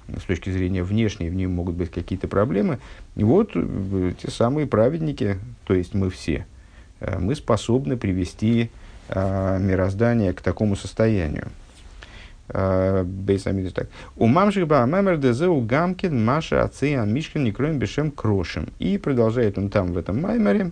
с 0.08 0.22
точки 0.24 0.50
зрения 0.50 0.82
внешней 0.82 1.30
в 1.30 1.34
нем 1.34 1.52
могут 1.52 1.76
быть 1.76 1.90
какие-то 1.90 2.28
проблемы. 2.28 2.78
И 3.16 3.24
вот 3.24 3.52
э, 3.54 4.12
те 4.20 4.30
самые 4.30 4.66
праведники, 4.66 5.38
то 5.64 5.74
есть 5.74 5.94
мы 5.94 6.10
все, 6.10 6.46
э, 7.00 7.18
мы 7.18 7.34
способны 7.34 7.96
привести 7.96 8.70
э, 9.08 9.58
мироздание 9.60 10.32
к 10.32 10.40
такому 10.40 10.76
состоянию. 10.76 11.48
Э, 12.48 13.02
Бейсамидус 13.04 13.72
так. 13.72 13.88
У 14.16 14.26
мамших 14.26 14.66
ба 14.66 14.84
мемер 14.84 15.16
дезеу 15.16 15.60
гамкин 15.60 16.24
маша 16.24 16.62
ациан 16.62 17.12
мишкин 17.12 17.44
некроем 17.44 17.78
бешем 17.78 18.10
крошем. 18.10 18.68
И 18.78 18.98
продолжает 18.98 19.56
он 19.58 19.70
там 19.70 19.92
в 19.92 19.98
этом 19.98 20.20
маймере, 20.20 20.70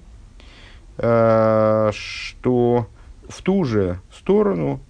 Э, 0.99 1.91
что 1.95 2.87
в 3.29 3.43
ту 3.43 3.65
же 3.65 3.99
сторону 4.15 4.81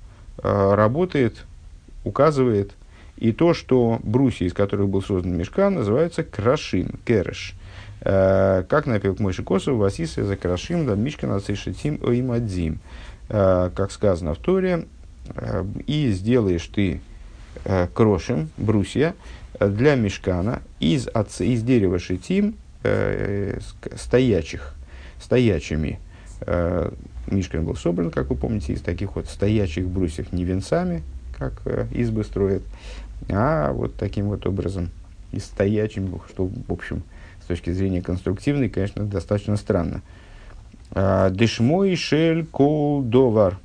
э, 0.43 0.75
работает, 0.75 1.45
указывает 2.05 2.73
и 3.17 3.33
то, 3.33 3.55
что 3.55 4.01
брусья, 4.03 4.47
из 4.47 4.53
которых 4.53 4.89
был 4.89 5.01
создан 5.01 5.37
мешкан, 5.37 5.75
называются 5.75 6.25
крашин, 6.25 6.99
кереш. 7.05 7.55
Как 8.01 8.87
напел 8.87 9.15
Мойши 9.21 9.45
Косу, 9.45 9.77
Васиса 9.77 10.25
Закрашим, 10.25 10.87
да 10.87 10.97
Мишкана 10.97 11.39
Цишетим 11.39 12.01
Оимадзим. 12.05 12.81
Как 13.29 13.93
сказано 13.93 14.35
в 14.35 14.39
Торе, 14.39 14.87
и 15.87 16.11
сделаешь 16.11 16.67
ты 16.67 17.01
крошем, 17.95 18.51
брусья, 18.57 19.15
для 19.61 19.95
мешкана 19.95 20.63
из, 20.81 21.09
из 21.39 21.63
дерева 21.63 21.99
шитим 21.99 22.57
стоячих, 23.97 24.75
стоячими. 25.21 26.01
Мишкан 27.29 27.65
был 27.65 27.77
собран, 27.77 28.11
как 28.11 28.31
вы 28.31 28.37
помните, 28.37 28.73
из 28.73 28.81
таких 28.81 29.15
вот 29.15 29.29
стоячих 29.29 29.87
брусьев, 29.87 30.33
не 30.33 30.45
венцами, 30.45 31.03
как 31.39 31.63
избы 31.93 32.25
строят, 32.25 32.63
а 33.29 33.73
вот 33.73 33.95
таким 33.95 34.27
вот 34.27 34.47
образом, 34.47 34.91
и 35.31 35.39
стоячим, 35.39 36.21
что, 36.29 36.47
в 36.47 36.73
общем, 36.73 37.05
с 37.43 37.47
точки 37.47 37.71
зрения 37.71 38.03
конструктивной, 38.03 38.69
конечно, 38.69 39.05
достаточно 39.05 39.57
странно. 39.57 40.03
Дешмой 40.91 41.95
шель 41.97 42.45
кол 42.45 43.03
довар. 43.03 43.59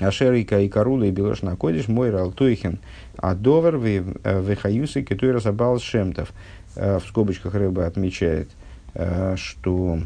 Ашерика 0.00 0.60
и 0.60 0.68
Карула 0.68 1.04
и 1.04 1.10
Белош 1.10 1.42
Накодиш, 1.42 1.88
мой 1.88 2.10
Ралтуихин, 2.10 2.78
а 3.16 3.34
Довар 3.34 3.76
Вехаюсы, 3.76 5.02
который 5.02 5.32
разобрал 5.32 5.78
Шемтов. 5.78 6.32
А, 6.76 6.98
в 6.98 7.06
скобочках 7.06 7.54
рыба 7.54 7.86
отмечает, 7.86 8.50
а, 8.94 9.36
что 9.36 10.00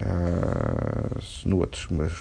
ну 0.00 1.56
вот, 1.56 1.76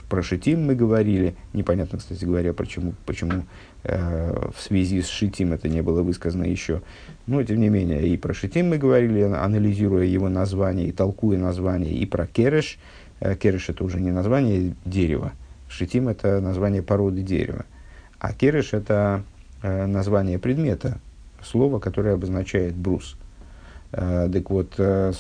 про 0.10 0.24
Шитим 0.24 0.66
мы 0.66 0.74
говорили, 0.74 1.36
непонятно, 1.54 2.00
кстати 2.00 2.26
говоря, 2.26 2.52
почему, 2.52 2.96
почему 3.06 3.44
э, 3.84 4.50
в 4.56 4.60
связи 4.60 5.02
с 5.04 5.08
Шитим 5.08 5.54
это 5.54 5.70
не 5.70 5.82
было 5.82 6.02
высказано 6.02 6.46
еще. 6.46 6.82
Но, 7.28 7.44
тем 7.44 7.60
не 7.60 7.70
менее, 7.70 8.08
и 8.08 8.18
про 8.18 8.34
Шитим 8.34 8.70
мы 8.70 8.80
говорили, 8.80 9.22
анализируя 9.22 10.06
его 10.06 10.28
название 10.28 10.88
и 10.88 10.92
толкуя 10.92 11.38
название, 11.38 11.94
и 11.94 12.08
про 12.08 12.26
Кереш. 12.26 12.80
Э, 13.20 13.36
кереш 13.36 13.70
это 13.70 13.84
уже 13.84 14.00
не 14.00 14.12
название 14.12 14.76
дерева, 14.86 15.34
Шитим 15.70 16.08
это 16.08 16.40
название 16.40 16.82
породы 16.82 17.22
дерева, 17.22 17.66
а 18.20 18.34
Кереш 18.34 18.74
это 18.74 19.24
э, 19.62 19.86
название 19.86 20.40
предмета, 20.40 21.00
слово, 21.44 21.80
которое 21.80 22.14
обозначает 22.14 22.74
брус. 22.76 23.18
Э, 23.92 24.30
так 24.32 24.50
вот, 24.50 24.74
э, 24.78 25.12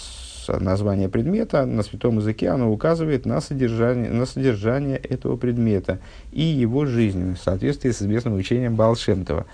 название 0.47 1.10
предмета 1.10 1.65
на 1.65 1.83
святом 1.83 2.17
языке, 2.17 2.49
оно 2.49 2.71
указывает 2.71 3.25
на 3.25 3.41
содержание, 3.41 4.10
на 4.10 4.25
содержание 4.25 4.97
этого 4.97 5.36
предмета 5.36 5.99
и 6.31 6.41
его 6.41 6.86
жизнь 6.86 7.36
в 7.36 7.39
соответствии 7.39 7.91
с 7.91 8.01
известным 8.01 8.36
учением 8.36 8.75
Балшемтова. 8.75 9.45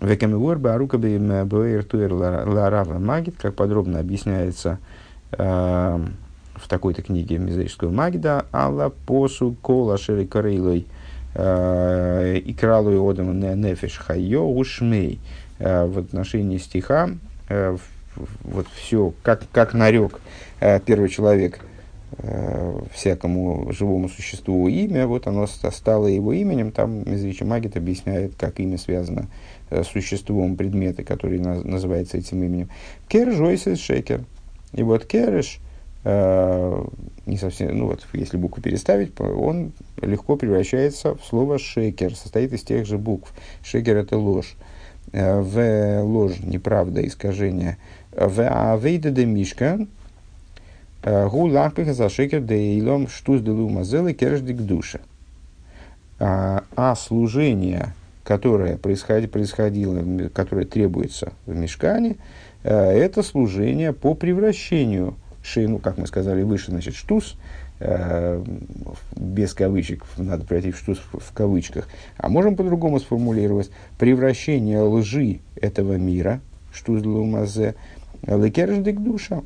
Векамигор 0.00 0.58
Барукаби 0.58 1.18
Боэр 1.44 1.86
Ларава 1.92 2.98
Магит, 2.98 3.36
как 3.36 3.54
подробно 3.54 4.00
объясняется 4.00 4.78
в 6.62 6.68
такой-то 6.68 7.02
книге 7.02 7.38
Мизрического 7.38 7.90
Магида, 7.90 8.46
Алла 8.52 8.92
Посу 9.06 9.56
Кола 9.60 9.98
Шери 9.98 10.26
Карейлой 10.26 10.86
э, 11.34 12.36
и 12.36 12.54
Кралу 12.54 13.10
Одам 13.10 13.38
Нефиш 13.38 13.98
Хайо 13.98 14.48
Ушмей 14.48 15.18
э, 15.58 15.84
в 15.86 15.98
отношении 15.98 16.58
стиха 16.58 17.10
э, 17.48 17.76
вот 18.44 18.66
все, 18.74 19.12
как, 19.22 19.42
как 19.52 19.74
нарек 19.74 20.20
первый 20.84 21.08
человек 21.08 21.60
всякому 22.92 23.72
живому 23.72 24.10
существу 24.10 24.68
имя, 24.68 25.06
вот 25.06 25.26
оно 25.26 25.46
стало 25.46 26.08
его 26.08 26.34
именем. 26.34 26.72
Там 26.72 27.10
Мизричи 27.10 27.42
Магит 27.42 27.74
объясняет, 27.78 28.34
как 28.36 28.60
имя 28.60 28.76
связано 28.76 29.28
с 29.70 29.86
существом 29.86 30.56
предмета, 30.56 31.04
который 31.04 31.38
на, 31.38 31.64
называется 31.64 32.18
этим 32.18 32.44
именем. 32.44 32.68
Кер 33.08 33.32
Жойсис 33.32 33.80
Шекер. 33.80 34.24
И 34.74 34.82
вот 34.82 35.06
Кереш, 35.06 35.58
э, 36.04 36.84
не 37.26 37.36
совсем, 37.36 37.76
ну 37.76 37.86
вот, 37.86 38.06
если 38.12 38.36
букву 38.36 38.62
переставить, 38.62 39.18
он 39.20 39.72
легко 40.00 40.36
превращается 40.36 41.14
в 41.14 41.24
слово 41.24 41.58
шекер, 41.58 42.14
состоит 42.14 42.52
из 42.52 42.62
тех 42.62 42.86
же 42.86 42.98
букв. 42.98 43.32
Шекер 43.64 43.96
это 43.96 44.16
ложь. 44.16 44.54
Э, 45.12 45.40
в 45.40 46.02
ложь, 46.02 46.38
неправда, 46.40 47.06
искажение– 47.06 47.78
в 48.12 48.46
авейда 48.46 49.10
де 49.10 49.24
мишка, 49.24 49.86
гу 51.04 51.46
лампиха 51.46 51.94
за 51.94 52.08
шекер 52.08 52.40
де 52.40 52.78
илом 52.78 53.08
штуз 53.08 53.40
де 53.40 53.50
лумазелы 53.50 54.12
керждик 54.12 54.56
душа. 54.58 55.00
А 56.18 56.94
служение, 56.96 57.94
которое 58.22 58.76
происходило, 58.76 60.28
которое 60.28 60.66
требуется 60.66 61.32
в 61.46 61.56
мешкане, 61.56 62.16
это 62.62 63.22
служение 63.22 63.92
по 63.92 64.14
превращению 64.14 65.16
шейну, 65.42 65.78
как 65.78 65.98
мы 65.98 66.06
сказали 66.06 66.42
выше, 66.42 66.70
значит, 66.70 66.94
штус, 66.94 67.36
без 69.16 69.54
кавычек, 69.54 70.04
надо 70.16 70.44
пройти 70.44 70.70
в 70.70 70.78
штус 70.78 71.00
в 71.12 71.32
кавычках, 71.32 71.88
а 72.16 72.28
можем 72.28 72.54
по-другому 72.56 73.00
сформулировать, 73.00 73.70
превращение 73.98 74.80
лжи 74.80 75.40
этого 75.56 75.94
мира, 75.94 76.40
штус 76.72 77.04
лумазе, 77.04 77.74
Лекерждик 78.26 79.00
душа. 79.00 79.42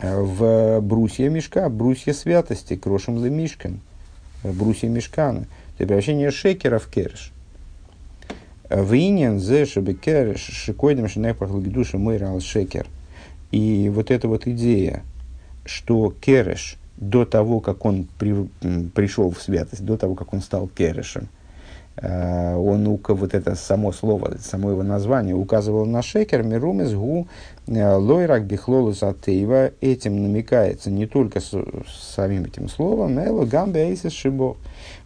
В 0.00 0.80
брусья 0.80 1.28
мешка, 1.28 1.68
брусья 1.68 2.12
святости, 2.12 2.76
крошем 2.76 3.18
за 3.18 3.30
мишкан, 3.30 3.80
брусья 4.42 4.88
мешкана. 4.88 5.46
Это 5.76 5.86
превращение 5.86 6.30
шекера 6.30 6.78
в 6.78 6.88
керш. 6.88 7.32
В 8.70 8.94
инин 8.94 9.38
зе 9.38 9.66
шебе 9.66 9.94
кереш 9.94 10.40
шикойдем 10.40 11.08
шинепах 11.08 11.50
душа 11.52 11.98
мойрал 11.98 12.40
шекер. 12.40 12.86
И 13.52 13.88
вот 13.88 14.10
эта 14.10 14.26
вот 14.26 14.46
идея, 14.48 15.04
что 15.64 16.12
кереш 16.20 16.76
до 16.96 17.24
того, 17.24 17.60
как 17.60 17.84
он 17.84 18.08
при, 18.18 18.48
пришел 18.94 19.30
в 19.30 19.40
святость, 19.40 19.84
до 19.84 19.96
того, 19.96 20.14
как 20.16 20.32
он 20.32 20.40
стал 20.40 20.66
керешем– 20.66 21.28
Э, 21.96 22.54
он 22.56 22.98
вот 23.06 23.34
это 23.34 23.54
само 23.54 23.92
слово, 23.92 24.36
само 24.40 24.70
его 24.70 24.82
название 24.82 25.34
указывало 25.34 25.84
на 25.84 26.02
шекер, 26.02 26.42
мирумес 26.42 26.94
гу 26.94 27.28
э, 27.66 27.94
лойрак 27.94 28.44
бихлолус 28.44 29.02
атеева, 29.02 29.72
этим 29.80 30.22
намекается 30.22 30.90
не 30.90 31.06
только 31.06 31.40
с, 31.40 31.52
самим 32.14 32.44
этим 32.44 32.68
словом, 32.68 33.18
эло 33.18 33.44
гамбе 33.44 33.88
эйсис 33.88 34.12
шибо, 34.12 34.56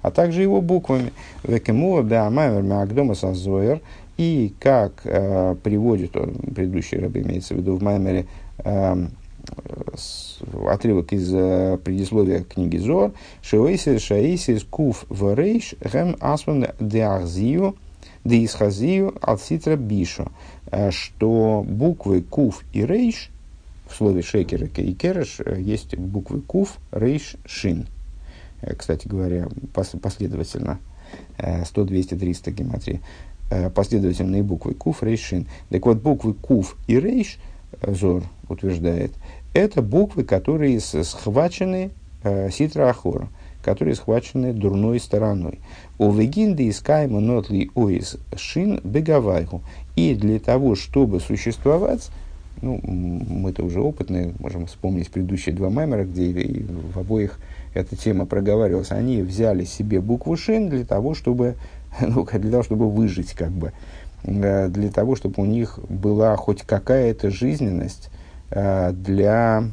а 0.00 0.12
также 0.12 0.42
его 0.42 0.60
буквами. 0.60 1.12
Векемуа 1.42 2.02
беамаймер 2.02 2.62
меагдома 2.62 3.14
сазоер, 3.14 3.80
и 4.16 4.54
как 4.58 5.02
э, 5.04 5.54
приводит 5.62 6.16
он, 6.16 6.34
предыдущий 6.54 6.98
раб 6.98 7.16
имеется 7.16 7.54
в 7.54 7.58
виду 7.58 7.76
в 7.76 7.82
Маймере, 7.82 8.26
э, 8.58 9.06
отрывок 10.68 11.12
из 11.12 11.32
э, 11.32 11.78
предисловия 11.84 12.42
книги 12.42 12.76
Зор. 12.78 13.12
Шоэсис 13.42 14.02
шаэсис 14.02 14.64
куф 14.64 15.04
варейш 15.08 15.74
гэм 15.80 16.16
асман 16.20 16.66
деахзию 16.80 17.76
деисхазию 18.24 19.16
от 19.20 19.40
ситра. 19.40 19.78
Э, 20.70 20.90
что 20.90 21.64
буквы 21.66 22.22
куф 22.22 22.64
и 22.72 22.84
рейш 22.84 23.30
в 23.88 23.94
слове 23.94 24.22
шекер 24.22 24.64
и 24.64 24.94
кереш 24.94 25.40
э, 25.44 25.60
есть 25.60 25.96
буквы 25.96 26.40
куф, 26.40 26.78
рейш, 26.90 27.36
шин. 27.44 27.86
Кстати 28.78 29.06
говоря, 29.06 29.48
последовательно 30.02 30.80
100, 31.38 31.84
200, 31.84 32.14
300 32.14 32.50
гематрии 32.52 33.00
последовательные 33.74 34.42
буквы 34.42 34.74
куф, 34.74 35.02
рейш, 35.02 35.20
шин. 35.20 35.46
Так 35.70 35.84
вот, 35.86 35.98
буквы 35.98 36.34
куф 36.34 36.76
и 36.86 36.98
рейш, 36.98 37.38
Зор 37.82 38.22
утверждает, 38.48 39.12
это 39.54 39.82
буквы, 39.82 40.24
которые 40.24 40.80
схвачены 40.80 41.90
э, 42.22 42.50
ситра 42.50 42.90
ахора, 42.90 43.28
которые 43.62 43.94
схвачены 43.94 44.52
дурной 44.52 45.00
стороной. 45.00 45.60
У 45.98 46.12
вегинды 46.12 46.68
искаема 46.68 47.20
нотли 47.20 47.70
оис 47.74 48.16
шин 48.36 48.80
бегавайху. 48.84 49.62
И 49.96 50.14
для 50.14 50.38
того, 50.38 50.74
чтобы 50.74 51.20
существовать, 51.20 52.10
ну, 52.62 52.80
мы-то 52.82 53.64
уже 53.64 53.80
опытные, 53.80 54.34
можем 54.38 54.66
вспомнить 54.66 55.10
предыдущие 55.10 55.54
два 55.54 55.70
маймера, 55.70 56.04
где 56.04 56.32
в 56.92 56.98
обоих 56.98 57.38
эта 57.74 57.96
тема 57.96 58.24
проговаривалась, 58.24 58.90
они 58.90 59.22
взяли 59.22 59.64
себе 59.64 60.00
букву 60.00 60.36
шин 60.36 60.68
для 60.68 60.84
того, 60.84 61.14
чтобы, 61.14 61.56
ну, 62.06 62.24
для 62.24 62.50
того, 62.50 62.62
чтобы 62.62 62.90
выжить, 62.90 63.32
как 63.34 63.50
бы, 63.50 63.72
э, 64.24 64.68
для 64.68 64.90
того, 64.90 65.16
чтобы 65.16 65.42
у 65.42 65.46
них 65.46 65.78
была 65.88 66.36
хоть 66.36 66.62
какая-то 66.62 67.30
жизненность, 67.30 68.10
Э, 68.50 68.92
для, 68.92 69.64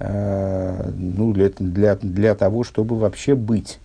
э, 0.00 0.90
ну, 0.96 1.32
для, 1.32 1.50
для, 1.50 1.96
для 1.96 2.34
того, 2.34 2.64
чтобы 2.64 2.98
вообще 2.98 3.34
быть. 3.34 3.78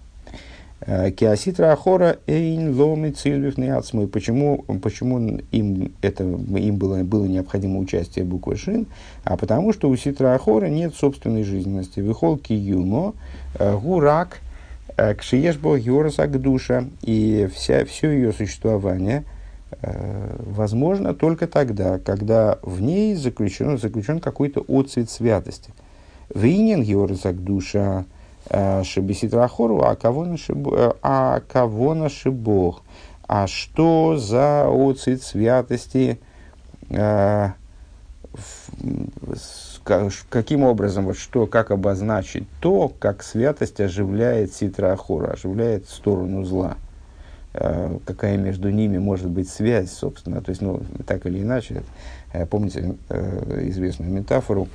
Киаситра 0.86 1.74
Ахора 1.74 2.20
Эйн 2.26 2.74
Ломи 2.74 3.12
Цильвифный 3.12 3.72
Ацмой. 3.72 4.08
Почему, 4.08 4.64
почему 4.82 5.40
им, 5.52 5.92
это, 6.02 6.24
им 6.24 6.78
было, 6.78 7.04
было 7.04 7.26
необходимо 7.26 7.80
участие 7.80 8.24
буквы 8.24 8.56
Шин? 8.56 8.88
А 9.26 9.36
потому 9.36 9.74
что 9.74 9.90
у 9.90 9.96
Ситра 9.98 10.34
Ахора 10.34 10.68
нет 10.68 10.96
собственной 10.96 11.44
жизненности. 11.44 12.00
Вихол 12.00 12.38
Киюмо, 12.38 13.14
Гурак, 13.60 14.40
Кшиешбо 15.18 15.78
Юрасак 15.78 16.40
душа. 16.40 16.86
И 17.02 17.50
вся, 17.54 17.86
все 17.86 18.10
ее 18.12 18.34
существование– 18.34 19.24
возможно 19.82 21.14
только 21.14 21.48
тогда, 21.48 22.00
когда 22.00 22.58
в 22.62 22.82
ней 22.82 23.16
заключен, 23.16 23.78
заключен 23.78 24.20
какой-то 24.20 24.64
отцвет 24.68 25.10
святости. 25.10 25.72
Винен 26.34 26.84
георзак 26.84 27.44
душа 27.44 28.06
а 28.50 29.96
кого 29.96 30.26
наши 30.26 30.56
а 31.02 31.42
кого 31.42 31.94
наши 31.94 32.32
Бог. 32.32 32.84
А 33.28 33.48
что 33.48 34.18
за 34.18 34.68
отцвет 34.68 35.22
святости? 35.22 36.20
Каким 40.30 40.64
образом, 40.64 41.06
вот 41.06 41.18
что, 41.18 41.48
как 41.48 41.72
обозначить 41.72 42.48
то, 42.60 42.94
как 43.00 43.24
святость 43.24 43.80
оживляет 43.80 44.54
ситра 44.54 44.94
ахора, 44.94 45.34
оживляет 45.34 45.88
сторону 45.90 46.44
зла. 46.44 46.78
Э, 47.54 47.98
какая 48.06 48.38
между 48.38 48.70
ними 48.70 49.00
может 49.00 49.28
быть 49.28 49.50
связь, 49.50 49.92
собственно. 49.92 50.42
То 50.42 50.50
есть, 50.52 50.62
ну, 50.62 50.82
так 51.08 51.26
или 51.26 51.42
иначе, 51.42 51.84
э, 52.32 52.46
помните 52.46 52.96
э, 53.10 53.68
известную 53.70 54.12
метафору, 54.12 54.68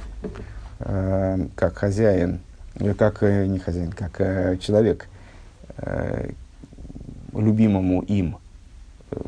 как 0.81 1.77
хозяин, 1.77 2.41
как 2.99 3.23
не 3.23 3.61
хозяин, 3.61 3.93
как 3.93 4.19
человек 4.61 5.07
любимому 7.33 8.03
им, 8.03 8.37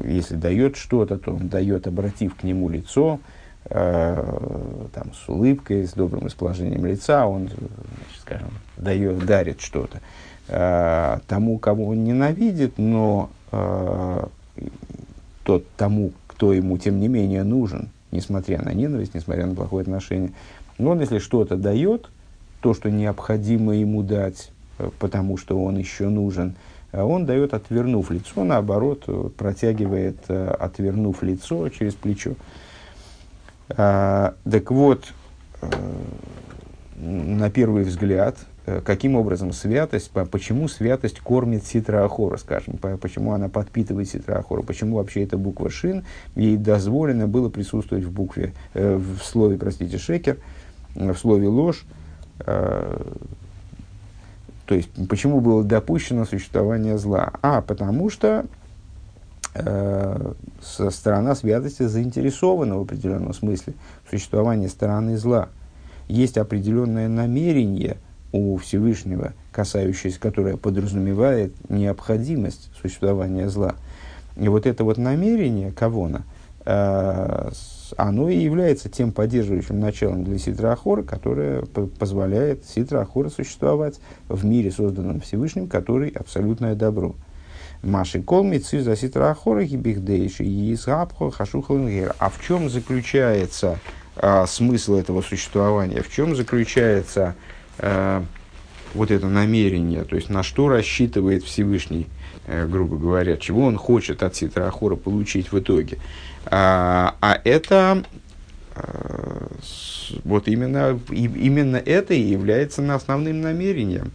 если 0.04 0.34
дает 0.34 0.76
что-то, 0.76 1.18
то 1.18 1.32
он 1.32 1.48
дает, 1.48 1.86
обратив 1.86 2.34
к 2.34 2.42
нему 2.42 2.68
лицо, 2.68 3.20
там, 3.68 5.12
с 5.12 5.28
улыбкой, 5.28 5.86
с 5.86 5.92
добрым 5.92 6.26
расположением 6.26 6.86
лица, 6.86 7.26
он, 7.26 7.48
значит, 7.48 8.20
скажем, 8.20 8.50
дает, 8.76 9.24
дарит 9.26 9.60
что-то 9.60 10.00
тому, 11.26 11.58
кого 11.58 11.88
он 11.88 12.04
ненавидит, 12.04 12.78
но 12.78 13.30
э, 13.50 14.26
тот 15.42 15.64
тому, 15.76 16.12
кто 16.28 16.52
ему 16.52 16.78
тем 16.78 17.00
не 17.00 17.08
менее 17.08 17.42
нужен, 17.42 17.88
несмотря 18.10 18.62
на 18.62 18.72
ненависть, 18.72 19.14
несмотря 19.14 19.46
на 19.46 19.54
плохое 19.54 19.82
отношение. 19.82 20.32
Но 20.78 20.90
он, 20.90 21.00
если 21.00 21.18
что-то 21.18 21.56
дает, 21.56 22.10
то, 22.60 22.74
что 22.74 22.90
необходимо 22.90 23.74
ему 23.74 24.02
дать, 24.02 24.50
э, 24.78 24.90
потому 24.98 25.36
что 25.36 25.62
он 25.62 25.78
еще 25.78 26.08
нужен, 26.08 26.56
э, 26.92 27.00
он 27.00 27.26
дает, 27.26 27.54
отвернув 27.54 28.10
лицо, 28.10 28.44
наоборот, 28.44 29.04
э, 29.06 29.30
протягивает, 29.36 30.28
отвернув 30.28 31.22
лицо 31.22 31.68
через 31.68 31.94
плечо. 31.94 32.34
Так 33.68 34.70
вот, 34.70 35.12
на 36.96 37.50
первый 37.50 37.82
взгляд, 37.84 38.36
Э, 38.66 38.80
каким 38.84 39.14
образом 39.14 39.52
святость, 39.52 40.10
почему 40.10 40.66
святость 40.66 41.20
кормит 41.20 41.64
ситра 41.64 42.04
ахора, 42.04 42.36
скажем, 42.36 42.78
почему 43.00 43.32
она 43.32 43.48
подпитывает 43.48 44.08
ситра 44.08 44.38
ахора, 44.38 44.62
почему 44.62 44.96
вообще 44.96 45.22
эта 45.22 45.38
буква 45.38 45.70
шин, 45.70 46.04
ей 46.34 46.56
дозволено 46.56 47.28
было 47.28 47.48
присутствовать 47.48 48.04
в 48.04 48.10
букве, 48.10 48.54
э, 48.74 48.96
в 48.96 49.22
слове, 49.22 49.56
простите, 49.56 49.98
шекер, 49.98 50.38
в 50.96 51.14
слове 51.14 51.46
ложь, 51.46 51.84
э, 52.40 53.02
то 54.66 54.74
есть, 54.74 54.90
почему 55.08 55.40
было 55.40 55.62
допущено 55.62 56.24
существование 56.24 56.98
зла? 56.98 57.34
А, 57.42 57.62
потому 57.62 58.10
что 58.10 58.26
э, 58.28 58.46
сторона 60.62 61.34
святости 61.34 61.84
заинтересована 61.84 62.78
в 62.78 62.82
определенном 62.82 63.34
смысле 63.34 63.74
в 64.04 64.10
существовании 64.10 64.68
стороны 64.68 65.16
зла. 65.16 65.48
Есть 66.08 66.38
определенное 66.38 67.08
намерение– 67.08 67.96
у 68.36 68.56
Всевышнего, 68.56 69.32
касающееся, 69.52 70.20
которое 70.20 70.56
подразумевает 70.56 71.52
необходимость 71.70 72.70
существования 72.80 73.48
зла. 73.48 73.76
И 74.36 74.48
вот 74.48 74.66
это 74.66 74.84
вот 74.84 74.98
намерение 74.98 75.72
Кавона, 75.72 76.24
э, 76.64 77.50
оно 77.96 78.28
и 78.28 78.36
является 78.36 78.88
тем 78.88 79.12
поддерживающим 79.12 79.80
началом 79.80 80.24
для 80.24 80.38
Ситрахора, 80.38 81.02
которое 81.02 81.62
позволяет 81.62 82.64
Ситрахора 82.64 83.30
существовать 83.30 84.00
в 84.28 84.44
мире, 84.44 84.70
созданном 84.70 85.20
Всевышним, 85.20 85.68
который 85.68 86.10
абсолютное 86.10 86.74
добро. 86.74 87.14
Маши 87.86 88.20
колмицы 88.20 88.80
за 88.80 88.96
Ситрахора 88.96 89.64
гибихдейши 89.64 90.44
и 90.44 90.74
изгабхо 90.74 91.30
хашухалнгер. 91.30 92.14
А 92.18 92.30
в 92.30 92.44
чем 92.44 92.68
заключается 92.68 93.78
а, 94.16 94.46
смысл 94.46 94.96
этого 94.96 95.22
существования? 95.22 96.02
В 96.02 96.12
чем 96.12 96.34
заключается 96.34 97.34
э, 97.78 98.22
вот 98.94 99.10
это 99.10 99.28
намерение, 99.28 100.04
то 100.04 100.16
есть 100.16 100.30
на 100.30 100.42
что 100.42 100.68
рассчитывает 100.68 101.44
Всевышний, 101.44 102.06
э, 102.46 102.66
грубо 102.66 102.96
говоря, 102.96 103.36
чего 103.36 103.64
он 103.66 103.76
хочет 103.76 104.22
от 104.22 104.34
Ситра 104.34 104.66
Ахора 104.66 104.96
получить 104.96 105.52
в 105.52 105.58
итоге. 105.58 105.98
А, 106.46 107.14
а 107.20 107.40
это 107.44 108.04
э, 108.74 109.46
вот 110.24 110.48
именно, 110.48 110.98
и, 111.10 111.24
именно 111.24 111.76
это 111.76 112.14
и 112.14 112.20
является 112.20 112.94
основным 112.94 113.40
намерением. 113.42 114.12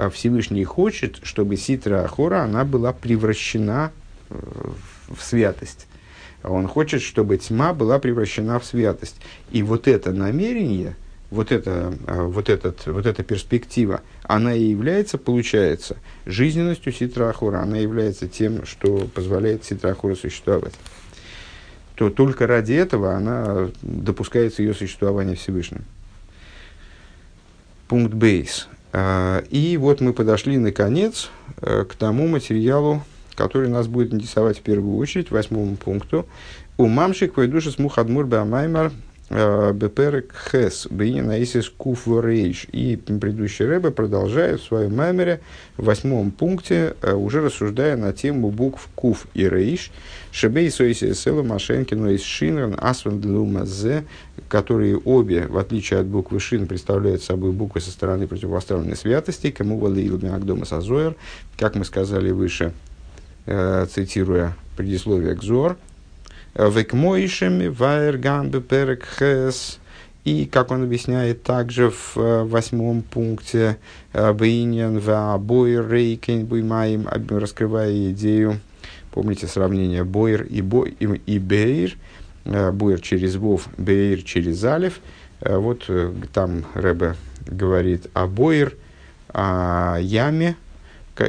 А 0.00 0.08
Всевышний 0.08 0.64
хочет, 0.64 1.20
чтобы 1.22 1.56
Ситра 1.56 2.04
Ахора 2.04 2.42
она 2.42 2.64
была 2.64 2.92
превращена 2.92 3.92
э, 4.30 4.34
в 5.08 5.22
святость. 5.22 5.86
Он 6.42 6.66
хочет, 6.68 7.02
чтобы 7.02 7.36
тьма 7.36 7.74
была 7.74 7.98
превращена 7.98 8.58
в 8.58 8.64
святость. 8.64 9.16
И 9.50 9.62
вот 9.62 9.88
это 9.88 10.12
намерение– 10.12 10.96
вот, 11.30 11.52
это, 11.52 11.94
а, 12.06 12.24
вот, 12.24 12.48
этот, 12.48 12.86
вот 12.86 13.06
эта 13.06 13.22
перспектива, 13.22 14.00
она 14.24 14.54
и 14.54 14.64
является, 14.64 15.16
получается, 15.16 15.96
жизненностью 16.26 16.92
Ситрахура, 16.92 17.58
она 17.58 17.78
является 17.78 18.26
тем, 18.26 18.66
что 18.66 19.08
позволяет 19.14 19.64
Ситрахура 19.64 20.16
существовать. 20.16 20.74
То 21.94 22.10
только 22.10 22.46
ради 22.46 22.72
этого 22.72 23.14
она 23.14 23.68
допускается 23.82 24.62
ее 24.62 24.74
существование 24.74 25.36
Всевышним. 25.36 25.84
Пункт 27.86 28.14
бейс. 28.14 28.68
А, 28.92 29.42
и 29.50 29.76
вот 29.76 30.00
мы 30.00 30.12
подошли, 30.12 30.58
наконец, 30.58 31.30
э, 31.60 31.84
к 31.84 31.94
тому 31.94 32.26
материалу, 32.26 33.02
который 33.34 33.68
нас 33.68 33.86
будет 33.86 34.12
интересовать 34.12 34.58
в 34.58 34.62
первую 34.62 34.96
очередь, 34.96 35.30
восьмому 35.30 35.76
пункту. 35.76 36.26
У 36.76 36.86
мамшик 36.86 37.36
войдуши 37.36 37.70
смухадмур 37.70 38.26
бамаймар 38.26 38.92
Э, 39.32 39.72
Беперек 39.72 40.34
Хес, 40.50 40.88
Бейнина 40.90 41.40
Исис 41.40 41.70
Куф 41.70 42.08
Рейш. 42.08 42.66
И 42.72 42.96
предыдущий 42.96 43.64
Рэбе 43.64 43.92
продолжает 43.92 44.60
в 44.60 44.64
своем 44.64 44.92
мемере 44.92 45.40
в 45.76 45.84
восьмом 45.84 46.32
пункте, 46.32 46.96
э, 47.00 47.14
уже 47.14 47.40
рассуждая 47.40 47.96
на 47.96 48.12
тему 48.12 48.50
букв 48.50 48.88
Куф 48.96 49.28
и 49.34 49.48
Рейш, 49.48 49.92
Шебей 50.32 50.70
Сойси 50.70 51.12
Села 51.14 51.42
Машенкину 51.42 52.10
из 52.10 52.22
Шинран 52.22 52.76
Асван 52.78 53.66
Зе, 53.66 54.04
которые 54.48 54.96
обе, 54.98 55.46
в 55.46 55.58
отличие 55.58 56.00
от 56.00 56.06
буквы 56.06 56.38
Шин, 56.40 56.66
представляют 56.66 57.22
собой 57.22 57.52
буквы 57.52 57.80
со 57.80 57.90
стороны 57.90 58.26
противопоставленной 58.26 58.96
святости, 58.96 59.50
кому 59.50 59.78
Валиил 59.78 60.18
Миагдома 60.18 60.64
Сазоер, 60.64 61.16
как 61.58 61.74
мы 61.74 61.84
сказали 61.84 62.30
выше, 62.30 62.72
э, 63.46 63.86
цитируя 63.92 64.56
предисловие 64.76 65.34
к 65.34 65.42
Зор, 65.42 65.76
Векмойшем, 66.54 67.72
Вайерган, 67.72 68.50
Беперек. 68.50 69.06
И, 70.24 70.44
как 70.44 70.70
он 70.70 70.82
объясняет 70.82 71.42
также 71.42 71.90
в 71.90 72.16
э, 72.16 72.44
восьмом 72.44 73.00
пункте, 73.00 73.78
э, 74.12 74.32
Бейнин, 74.34 74.98
Ваабой, 74.98 75.76
Рейкен, 75.76 76.44
Буймаем, 76.44 77.08
раскрывая 77.30 78.10
идею, 78.10 78.60
помните 79.12 79.46
сравнение 79.46 80.04
Бойр 80.04 80.42
и, 80.42 80.62
Бой, 80.62 80.96
и, 80.98 81.04
и 81.26 81.38
Бейр, 81.38 81.96
э, 82.44 82.70
Бойр 82.72 83.00
через 83.00 83.36
Вов, 83.36 83.68
Бейр 83.76 84.22
через 84.22 84.62
Алев. 84.64 85.00
Вот 85.42 85.88
там 86.34 86.66
Рэбе 86.74 87.14
говорит 87.46 88.08
о 88.12 88.26
Бойр, 88.26 88.74
о 89.28 89.96
яме 89.98 90.56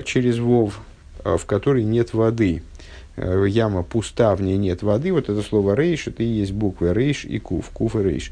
через 0.03 0.37
Вов, 0.37 0.81
в 1.23 1.45
которой 1.45 1.85
нет 1.85 2.13
воды. 2.13 2.61
Э, 3.17 3.45
яма 3.47 3.83
пуста, 3.83 4.35
в 4.35 4.41
ней 4.41 4.57
нет 4.57 4.83
воды, 4.83 5.11
вот 5.11 5.29
это 5.29 5.41
слово 5.41 5.75
рейш, 5.75 6.07
это 6.07 6.23
и 6.23 6.25
есть 6.25 6.53
буквы 6.53 6.93
рейш 6.93 7.25
и 7.25 7.39
кув, 7.39 7.69
кув 7.69 7.95
и 7.95 8.03
рейш. 8.03 8.31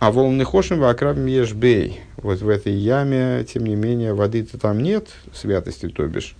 А 0.00 0.12
волны 0.12 0.44
хошим 0.44 0.78
вакраб 0.78 1.16
ешбей. 1.16 2.00
Вот 2.18 2.40
в 2.40 2.48
этой 2.48 2.72
яме, 2.72 3.44
тем 3.52 3.64
не 3.64 3.74
менее, 3.74 4.14
воды-то 4.14 4.58
там 4.58 4.80
нет, 4.80 5.08
святости, 5.32 5.88
то 5.88 6.06
бишь. 6.06 6.36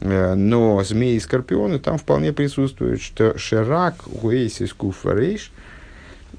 Э, 0.00 0.34
но 0.34 0.82
змеи 0.82 1.16
и 1.16 1.20
скорпионы 1.20 1.78
там 1.78 1.98
вполне 1.98 2.32
присутствуют, 2.32 3.00
что 3.00 3.38
шерак 3.38 3.96
уэйсис 4.06 4.72
куф 4.72 5.04
рейш, 5.04 5.52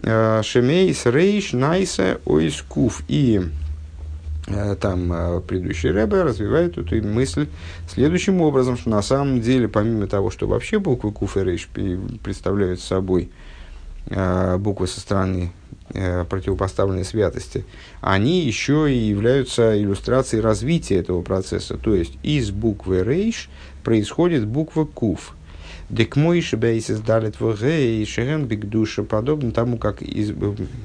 э, 0.03 0.41
шемейс 0.43 1.06
рейш 1.06 1.53
найса 1.53 2.20
ойс 2.26 2.62
куф. 2.62 3.03
И 3.08 3.41
Э, 4.47 4.76
там 4.80 5.41
предыдущий 5.47 5.89
Рэбе 5.89 6.22
развивает 6.22 6.78
эту 6.78 7.01
мысль 7.01 7.47
следующим 7.88 8.41
образом, 8.41 8.78
что 8.78 8.91
на 8.91 9.01
самом 9.01 9.41
деле, 9.41 9.68
помимо 9.68 10.06
того, 10.06 10.30
что 10.30 10.47
вообще 10.47 10.78
буквы 10.78 11.12
Куф 11.12 11.38
и 11.38 11.39
Рейш 11.39 11.68
представляют 12.24 12.80
собой 12.80 13.32
буквы 14.60 14.86
со 14.86 14.99
стороны 14.99 15.51
противопоставленной 15.90 17.06
святости, 17.06 17.64
они 18.02 18.42
еще 18.42 18.92
и 18.92 18.98
являются 18.98 19.80
иллюстрацией 19.80 20.42
развития 20.42 20.98
этого 20.98 21.22
процесса. 21.22 21.78
То 21.78 21.94
есть 21.94 22.14
из 22.24 22.52
буквы 22.52 23.04
Рейш 23.04 23.50
происходит 23.84 24.48
буква 24.48 24.86
Куф. 24.86 25.36
Декмойши 25.90 26.58
бейсис 26.58 27.00
далит 27.00 27.40
в 27.40 27.62
гей, 27.62 28.04
шерен 28.06 28.48
душа, 28.48 29.04
подобно 29.04 29.52
тому, 29.52 29.78
как 29.78 30.02
из, 30.02 30.32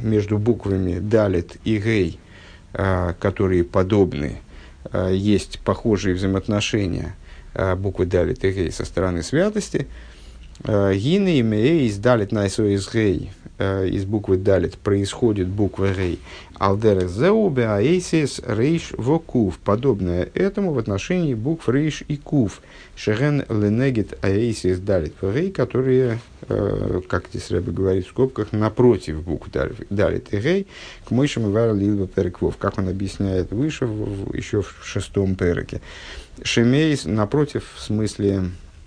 между 0.02 0.36
буквами 0.36 0.98
далит 0.98 1.56
и 1.64 1.78
гей, 1.78 2.20
а, 2.74 3.14
которые 3.14 3.64
подобны, 3.64 4.40
есть 5.10 5.60
похожие 5.60 6.14
взаимоотношения 6.14 7.14
буквы 7.76 8.06
далит 8.06 8.44
и 8.44 8.50
гей 8.50 8.72
со 8.72 8.84
стороны 8.84 9.22
святости. 9.22 9.88
Гины 10.64 11.38
и 11.38 11.42
меис 11.42 11.96
далит 11.96 12.32
найсо 12.32 12.64
из 12.64 12.92
гей, 12.92 13.30
из 13.58 14.04
буквы 14.04 14.36
далит 14.36 14.76
происходит 14.78 15.48
буква 15.48 15.92
гей. 15.94 16.20
Алдер 16.60 17.08
зеубе 17.08 17.66
аэсис 17.68 18.42
рейш 18.46 18.92
вокув. 18.92 19.58
Подобное 19.60 20.28
этому 20.34 20.74
в 20.74 20.78
отношении 20.78 21.32
букв 21.32 21.70
рейш 21.70 22.02
и 22.06 22.18
кув. 22.18 22.60
Шерен 22.96 23.46
ленегет 23.48 24.22
аэсис 24.22 24.78
далит 24.78 25.14
рей, 25.22 25.50
которые, 25.52 26.18
э, 26.50 27.00
как 27.08 27.28
здесь 27.30 27.50
Рэбе 27.50 27.72
говорит 27.72 28.04
в 28.04 28.10
скобках, 28.10 28.52
напротив 28.52 29.22
букв 29.22 29.48
далит 29.88 30.34
и 30.34 30.38
рей, 30.38 30.66
к 31.06 31.10
мышам 31.10 31.46
и 31.46 31.50
вар 31.50 31.74
лилва 31.74 32.06
переквов. 32.06 32.58
Как 32.58 32.76
он 32.76 32.90
объясняет 32.90 33.52
выше, 33.52 33.86
еще 34.34 34.60
в 34.60 34.76
шестом 34.84 35.36
переке. 35.36 35.80
Шемейс 36.42 37.06
напротив, 37.06 37.64
в 37.74 37.80
смысле, 37.80 38.28
э, 38.34 38.42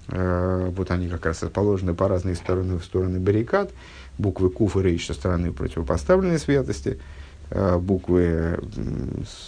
вот 0.08 0.92
они 0.92 1.08
как 1.08 1.26
раз 1.26 1.44
расположены 1.44 1.94
по 1.94 2.08
разные 2.08 2.36
стороны, 2.36 2.78
в 2.78 2.84
стороны 2.84 3.20
баррикад, 3.20 3.72
буквы 4.18 4.50
кув 4.50 4.76
и 4.78 4.82
рейш 4.82 5.08
со 5.08 5.14
стороны 5.14 5.52
противопоставленной 5.54 6.40
святости– 6.40 7.00
Э, 7.56 7.78
буквы 7.78 8.60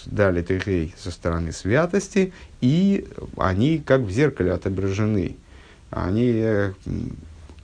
дали 0.06 0.44
Тегей 0.44 0.94
со 0.96 1.10
стороны 1.10 1.52
святости, 1.52 2.34
и 2.62 3.08
они 3.36 3.80
как 3.80 4.02
в 4.02 4.12
зеркале 4.12 4.52
отображены. 4.52 5.38
Они 5.90 6.32
э, 6.36 6.74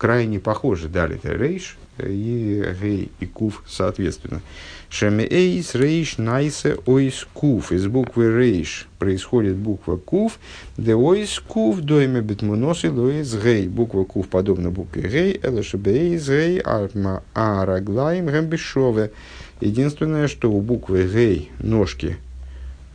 крайне 0.02 0.40
похожи, 0.40 0.88
дали 0.88 1.20
Рейш 1.22 1.78
и 2.00 2.66
Гей 2.82 3.12
и 3.20 3.28
Кув 3.28 3.64
соответственно. 3.68 4.42
Шеме 4.90 5.28
Эйс 5.30 5.76
Рейш 5.76 6.18
Найсе 6.18 6.76
Ойс 6.88 7.28
Кув. 7.36 7.72
Из 7.72 7.86
буквы 7.86 8.36
Рейш 8.36 8.88
происходит 8.98 9.58
буква 9.58 9.98
Кув, 9.98 10.40
де 10.76 10.96
Ойс 10.96 11.40
Кув 11.40 11.82
дойме 11.82 12.22
бетмунос 12.22 12.84
и 12.84 12.88
Лоис 12.88 13.36
Гей. 13.36 13.68
Буква 13.68 14.04
Кув 14.04 14.28
подобна 14.28 14.72
букве 14.72 15.08
Гей, 15.08 15.40
Элашебе 15.44 15.92
Эйс 15.92 16.28
Гей 16.28 16.58
Арма 16.62 17.22
Араглаем 17.36 18.26
Гамбишове. 18.26 19.12
Единственное, 19.60 20.28
что 20.28 20.52
у 20.52 20.62
буквы 20.62 21.04
Гей 21.04 21.52
ножки 21.60 22.18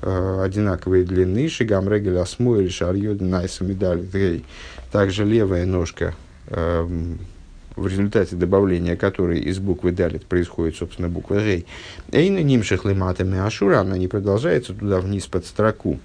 э, 0.03 0.41
одинаковой 0.43 1.05
длины, 1.05 1.49
шигам 1.49 1.89
регель 1.89 2.19
асмуэль 2.19 2.73
шарьёд 2.73 3.21
медаль 3.21 4.03
Гей. 4.13 4.45
Также 4.91 5.25
левая 5.25 5.67
ножка, 5.67 6.07
э, 6.07 6.26
в 6.49 7.87
результате 7.87 8.37
добавления 8.37 8.97
которой 8.97 9.41
из 9.41 9.59
буквы 9.59 9.93
далит 9.93 10.25
происходит, 10.27 10.77
собственно, 10.77 11.09
буква 11.09 11.41
Гей. 11.41 11.67
Эйна 12.13 12.43
нимших 12.43 12.85
лиматами 12.85 13.39
ашура, 13.39 13.81
она 13.81 13.99
не 13.99 14.09
продолжается 14.09 14.73
туда 14.73 15.01
вниз 15.01 15.27
под 15.27 15.45
строку. 15.45 15.99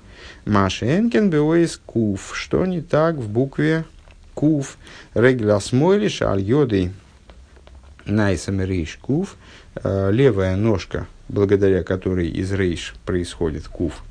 Маша 0.46 0.98
Энкен 0.98 1.30
беоис 1.30 1.80
кув. 1.86 2.32
Что 2.34 2.66
не 2.66 2.82
так 2.82 3.16
в 3.16 3.30
букве 3.30 3.86
кув? 4.34 4.78
Регель 5.14 5.52
асмуэль 5.52 6.10
шарьёдой 6.10 6.92
найса 8.06 8.52
рейш 8.52 8.98
кув– 9.02 9.36
Э, 9.76 10.12
левая 10.12 10.58
ножка, 10.58 11.08
благодаря 11.30 11.82
которой 11.84 12.28
из 12.28 12.52
рейш 12.52 12.94
происходит 13.06 13.70
кув, 13.70 14.04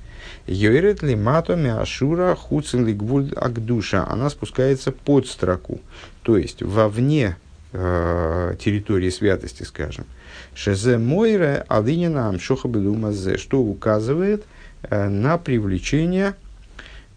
Йойрет 0.46 1.02
ли 1.02 1.16
матоми 1.16 1.70
ашура 1.70 2.34
хуцин 2.34 2.86
ли 2.86 2.92
гвуль 2.92 3.32
агдуша, 3.36 4.06
она 4.08 4.30
спускается 4.30 4.92
под 4.92 5.26
строку, 5.26 5.80
то 6.22 6.36
есть 6.36 6.62
вовне 6.62 7.36
э, 7.72 8.54
территории 8.58 9.10
святости, 9.10 9.62
скажем. 9.62 10.06
Шезе 10.54 10.98
мойре 10.98 11.64
алинина 11.68 12.28
амшоха 12.28 12.68
белумазе, 12.68 13.38
что 13.38 13.60
указывает 13.60 14.44
э, 14.82 15.08
на 15.08 15.38
привлечение 15.38 16.34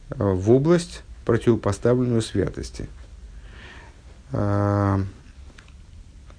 э, 0.10 0.16
в 0.18 0.52
область 0.52 1.02
противопоставленную 1.26 2.22
святости. 2.22 2.88
Э, 4.32 5.00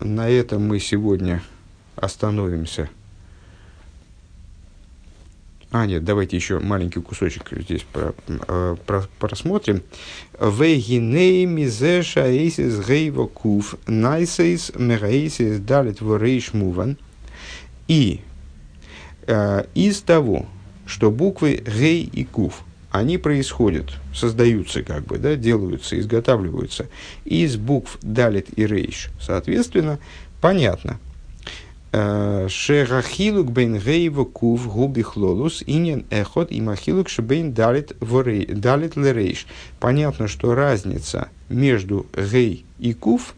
на 0.00 0.28
этом 0.28 0.68
мы 0.68 0.78
сегодня 0.80 1.42
остановимся. 1.96 2.88
А, 5.74 5.86
нет, 5.86 6.04
давайте 6.04 6.36
еще 6.36 6.60
маленький 6.60 7.00
кусочек 7.00 7.48
здесь 7.50 7.82
про, 7.82 8.14
э, 8.28 8.76
про, 8.86 9.08
просмотрим. 9.18 9.82
Вегиней 10.38 11.46
мизеша 11.46 12.30
эйсис 12.30 12.78
гейва 12.86 13.26
куф 13.26 13.74
найсейс 13.88 14.70
мерейсис 14.76 15.58
далит 15.58 16.00
ворейш 16.00 16.52
муван. 16.52 16.96
И 17.88 18.20
э, 19.26 19.64
из 19.74 20.00
того, 20.02 20.46
что 20.86 21.10
буквы 21.10 21.60
гей 21.66 22.04
и 22.04 22.22
куф, 22.22 22.62
они 22.92 23.18
происходят, 23.18 23.94
создаются 24.14 24.84
как 24.84 25.06
бы, 25.06 25.18
да, 25.18 25.34
делаются, 25.34 25.98
изготавливаются 25.98 26.86
из 27.24 27.56
букв 27.56 27.98
далит 28.00 28.46
и 28.56 28.64
рейш. 28.64 29.10
Соответственно, 29.20 29.98
понятно, 30.40 31.00
Шерахилук 31.94 33.52
бейн 33.52 33.78
гейва 33.78 34.24
кув 34.24 34.66
губи 34.66 35.02
хлолус 35.02 35.62
инин 35.64 36.04
эхот 36.10 36.50
и 36.50 36.60
махилук 36.60 37.08
шебейн 37.08 37.52
далит 37.52 37.92
лерейш. 38.00 39.46
Понятно, 39.78 40.26
что 40.26 40.54
разница 40.54 41.28
между 41.48 42.06
гей 42.16 42.64
и 42.80 42.94
кув, 42.94 43.34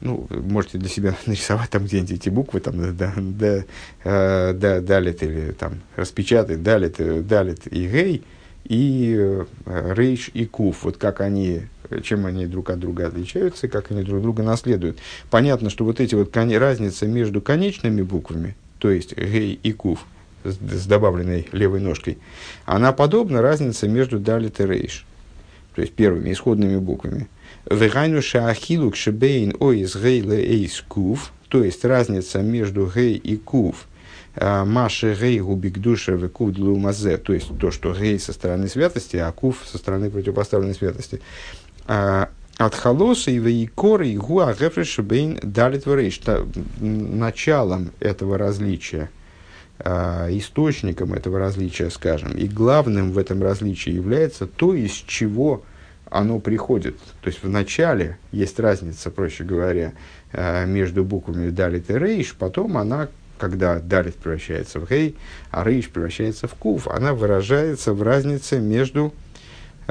ну, 0.00 0.26
можете 0.30 0.76
для 0.76 0.90
себя 0.90 1.16
нарисовать 1.26 1.70
там 1.70 1.84
где-нибудь 1.84 2.12
эти 2.12 2.28
буквы, 2.28 2.60
там, 2.60 2.96
да, 2.96 3.14
да, 3.16 4.52
да, 4.52 4.80
далит 4.80 5.22
или 5.22 5.52
там 5.52 5.80
распечатать, 5.96 6.62
далит, 6.62 6.96
далит 7.26 7.66
и 7.66 7.86
гей, 7.86 8.24
и 8.64 9.44
рейш 9.64 10.30
и 10.34 10.44
кув. 10.44 10.84
Вот 10.84 10.98
как 10.98 11.22
они 11.22 11.62
чем 12.02 12.26
они 12.26 12.46
друг 12.46 12.70
от 12.70 12.78
друга 12.78 13.06
отличаются, 13.06 13.68
как 13.68 13.90
они 13.90 14.02
друг 14.02 14.22
друга 14.22 14.42
наследуют. 14.42 14.98
Понятно, 15.30 15.70
что 15.70 15.84
вот 15.84 16.00
эти 16.00 16.14
вот 16.14 16.34
разница 16.36 17.06
между 17.06 17.40
конечными 17.40 18.02
буквами, 18.02 18.56
то 18.78 18.90
есть 18.90 19.16
гей 19.16 19.58
и 19.62 19.72
кув, 19.72 20.04
с, 20.44 20.54
с 20.54 20.86
добавленной 20.86 21.48
левой 21.52 21.80
ножкой, 21.80 22.18
она 22.64 22.92
подобна 22.92 23.42
разнице 23.42 23.88
между 23.88 24.18
далит 24.18 24.60
и 24.60 24.66
рейш, 24.66 25.04
то 25.74 25.82
есть 25.82 25.94
первыми 25.94 26.32
исходными 26.32 26.78
буквами. 26.78 27.28
Вегайну 27.70 28.22
шаахилук 28.22 28.96
шебейн 28.96 29.54
оис 29.60 29.96
гей 29.96 30.22
эйс 30.22 30.82
кув, 30.86 31.32
то 31.48 31.62
есть 31.62 31.84
разница 31.84 32.40
между 32.40 32.90
гей 32.94 33.16
и 33.16 33.36
кув, 33.36 33.86
а, 34.36 34.64
Маши 34.64 35.16
гей 35.20 35.40
губик 35.40 35.78
душа 35.78 36.16
в 36.16 36.28
кув 36.28 36.56
мазе, 36.56 37.16
то 37.18 37.32
есть 37.32 37.48
то, 37.58 37.70
что 37.70 37.92
гей 37.92 38.18
со 38.18 38.32
стороны 38.32 38.68
святости, 38.68 39.16
а 39.16 39.30
кув 39.32 39.58
со 39.66 39.78
стороны 39.78 40.10
противопоставленной 40.10 40.74
святости. 40.74 41.20
А, 41.92 42.28
от 42.56 42.76
холоса 42.76 43.32
и 43.32 43.38
вейкора 43.38 44.06
и 44.06 44.16
гуа 44.16 44.54
бейн 44.98 45.40
далит 45.42 45.86
Началом 46.78 47.90
этого 47.98 48.38
различия, 48.38 49.10
а, 49.80 50.28
источником 50.30 51.14
этого 51.14 51.40
различия, 51.40 51.90
скажем, 51.90 52.30
и 52.30 52.46
главным 52.46 53.10
в 53.10 53.18
этом 53.18 53.42
различии 53.42 53.90
является 53.90 54.46
то, 54.46 54.72
из 54.72 54.92
чего 54.92 55.64
оно 56.08 56.38
приходит. 56.38 56.96
То 57.22 57.28
есть 57.28 57.42
в 57.42 57.48
начале 57.48 58.18
есть 58.30 58.60
разница, 58.60 59.10
проще 59.10 59.42
говоря, 59.42 59.92
а, 60.32 60.66
между 60.66 61.02
буквами 61.02 61.50
далит 61.50 61.90
и 61.90 61.98
рейш, 61.98 62.36
потом 62.38 62.78
она 62.78 63.08
когда 63.36 63.80
далит 63.80 64.16
превращается 64.16 64.78
в 64.78 64.88
гей, 64.88 65.16
а 65.50 65.64
рейш 65.64 65.88
превращается 65.88 66.46
в 66.46 66.54
кув, 66.54 66.86
она 66.86 67.14
выражается 67.14 67.94
в 67.94 68.02
разнице 68.02 68.60
между 68.60 69.06
э, 69.06 69.29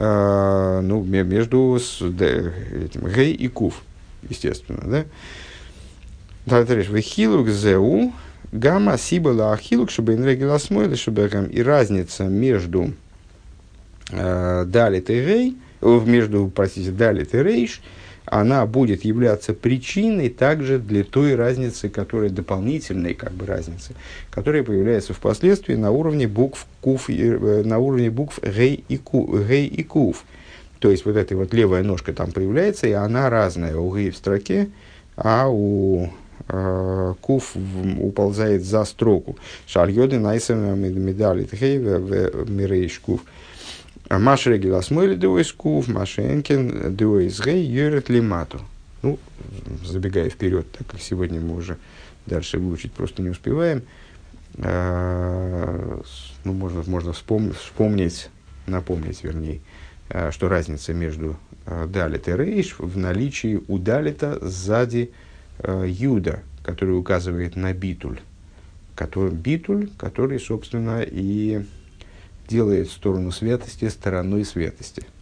ну, 0.01 1.03
между 1.03 1.77
этим, 2.85 3.07
гей 3.07 3.33
и 3.33 3.47
кув, 3.47 3.81
естественно, 4.29 4.81
да? 4.85 5.05
Вехилук 6.89 7.49
зеу, 7.49 8.13
гамма 8.51 8.97
сибала 8.97 9.53
ахилук, 9.53 9.91
чтобы 9.91 10.13
инрегиласмойли, 10.13 10.95
чтобы 10.95 11.29
и 11.51 11.61
разница 11.61 12.23
между 12.23 12.93
э, 14.11 14.65
далит 14.65 15.09
и 15.09 15.25
гей, 15.25 15.57
между, 15.81 16.51
простите, 16.53 16.91
далит 16.91 17.35
и 17.35 17.43
рейш– 17.43 17.81
она 18.29 18.65
будет 18.67 19.03
являться 19.05 19.53
причиной 19.53 20.29
также 20.29 20.77
для 20.77 21.03
той 21.03 21.35
разницы, 21.35 21.89
которая 21.89 22.29
дополнительной 22.29 23.15
как 23.15 23.31
бы 23.31 23.45
разницы, 23.45 23.93
которая 24.29 24.63
появляется 24.63 25.13
впоследствии 25.13 25.73
на 25.73 25.89
уровне 25.91 26.27
букв 26.27 26.67
куф, 26.81 27.09
э, 27.09 27.63
на 27.65 27.79
уровне 27.79 28.11
букв 28.11 28.39
гей 28.43 28.83
и, 28.87 28.97
ку, 28.97 29.37
гей 29.39 29.65
и 29.65 29.83
куф. 29.83 30.25
То 30.77 30.91
есть 30.91 31.05
вот 31.05 31.17
эта 31.17 31.35
вот 31.35 31.53
левая 31.53 31.83
ножка 31.83 32.13
там 32.13 32.31
появляется, 32.31 32.87
и 32.87 32.91
она 32.91 33.29
разная 33.29 33.75
у 33.75 33.95
гей 33.95 34.11
в 34.11 34.17
строке, 34.17 34.69
а 35.15 35.47
у 35.49 36.09
э, 36.47 37.13
куф 37.21 37.55
в, 37.55 38.05
уползает 38.05 38.63
за 38.63 38.85
строку. 38.85 39.37
Шальоды 39.65 40.19
найсами 40.19 40.87
медали 40.87 41.45
тхейва 41.45 41.97
в 41.97 42.49
мирейш 42.51 42.99
куф. 42.99 43.21
Маш 43.21 43.48
регила 44.09 44.81
смыли 44.81 45.15
дуэйс 45.15 45.53
кув, 45.53 45.87
машенкин 45.87 46.95
дуэйс 46.95 47.39
гей 47.39 47.63
юрит 47.63 48.09
лимату. 48.09 48.59
Ну, 49.01 49.17
забегая 49.85 50.29
вперед, 50.29 50.69
так 50.71 50.87
как 50.87 50.99
сегодня 50.99 51.39
мы 51.39 51.55
уже 51.55 51.77
дальше 52.25 52.57
выучить 52.59 52.91
просто 52.91 53.21
не 53.21 53.29
успеваем, 53.29 53.83
ну, 54.57 56.03
можно, 56.43 56.83
можно 56.85 57.13
вспомнить, 57.13 57.55
вспомнить, 57.55 58.29
напомнить, 58.67 59.23
вернее, 59.23 59.61
что 60.31 60.49
разница 60.49 60.93
между 60.93 61.37
далит 61.87 62.27
и 62.27 62.31
рейш 62.33 62.75
в 62.77 62.97
наличии 62.97 63.61
у 63.67 63.77
далита 63.77 64.37
сзади 64.41 65.11
юда, 65.63 66.41
который 66.63 66.97
указывает 66.97 67.55
на 67.55 67.73
битуль. 67.73 68.19
Который, 68.95 69.31
битуль, 69.31 69.89
который, 69.97 70.39
собственно, 70.39 71.01
и 71.03 71.63
делает 72.49 72.89
сторону 72.89 73.31
святости 73.31 73.87
стороной 73.87 74.43
святости– 74.43 75.05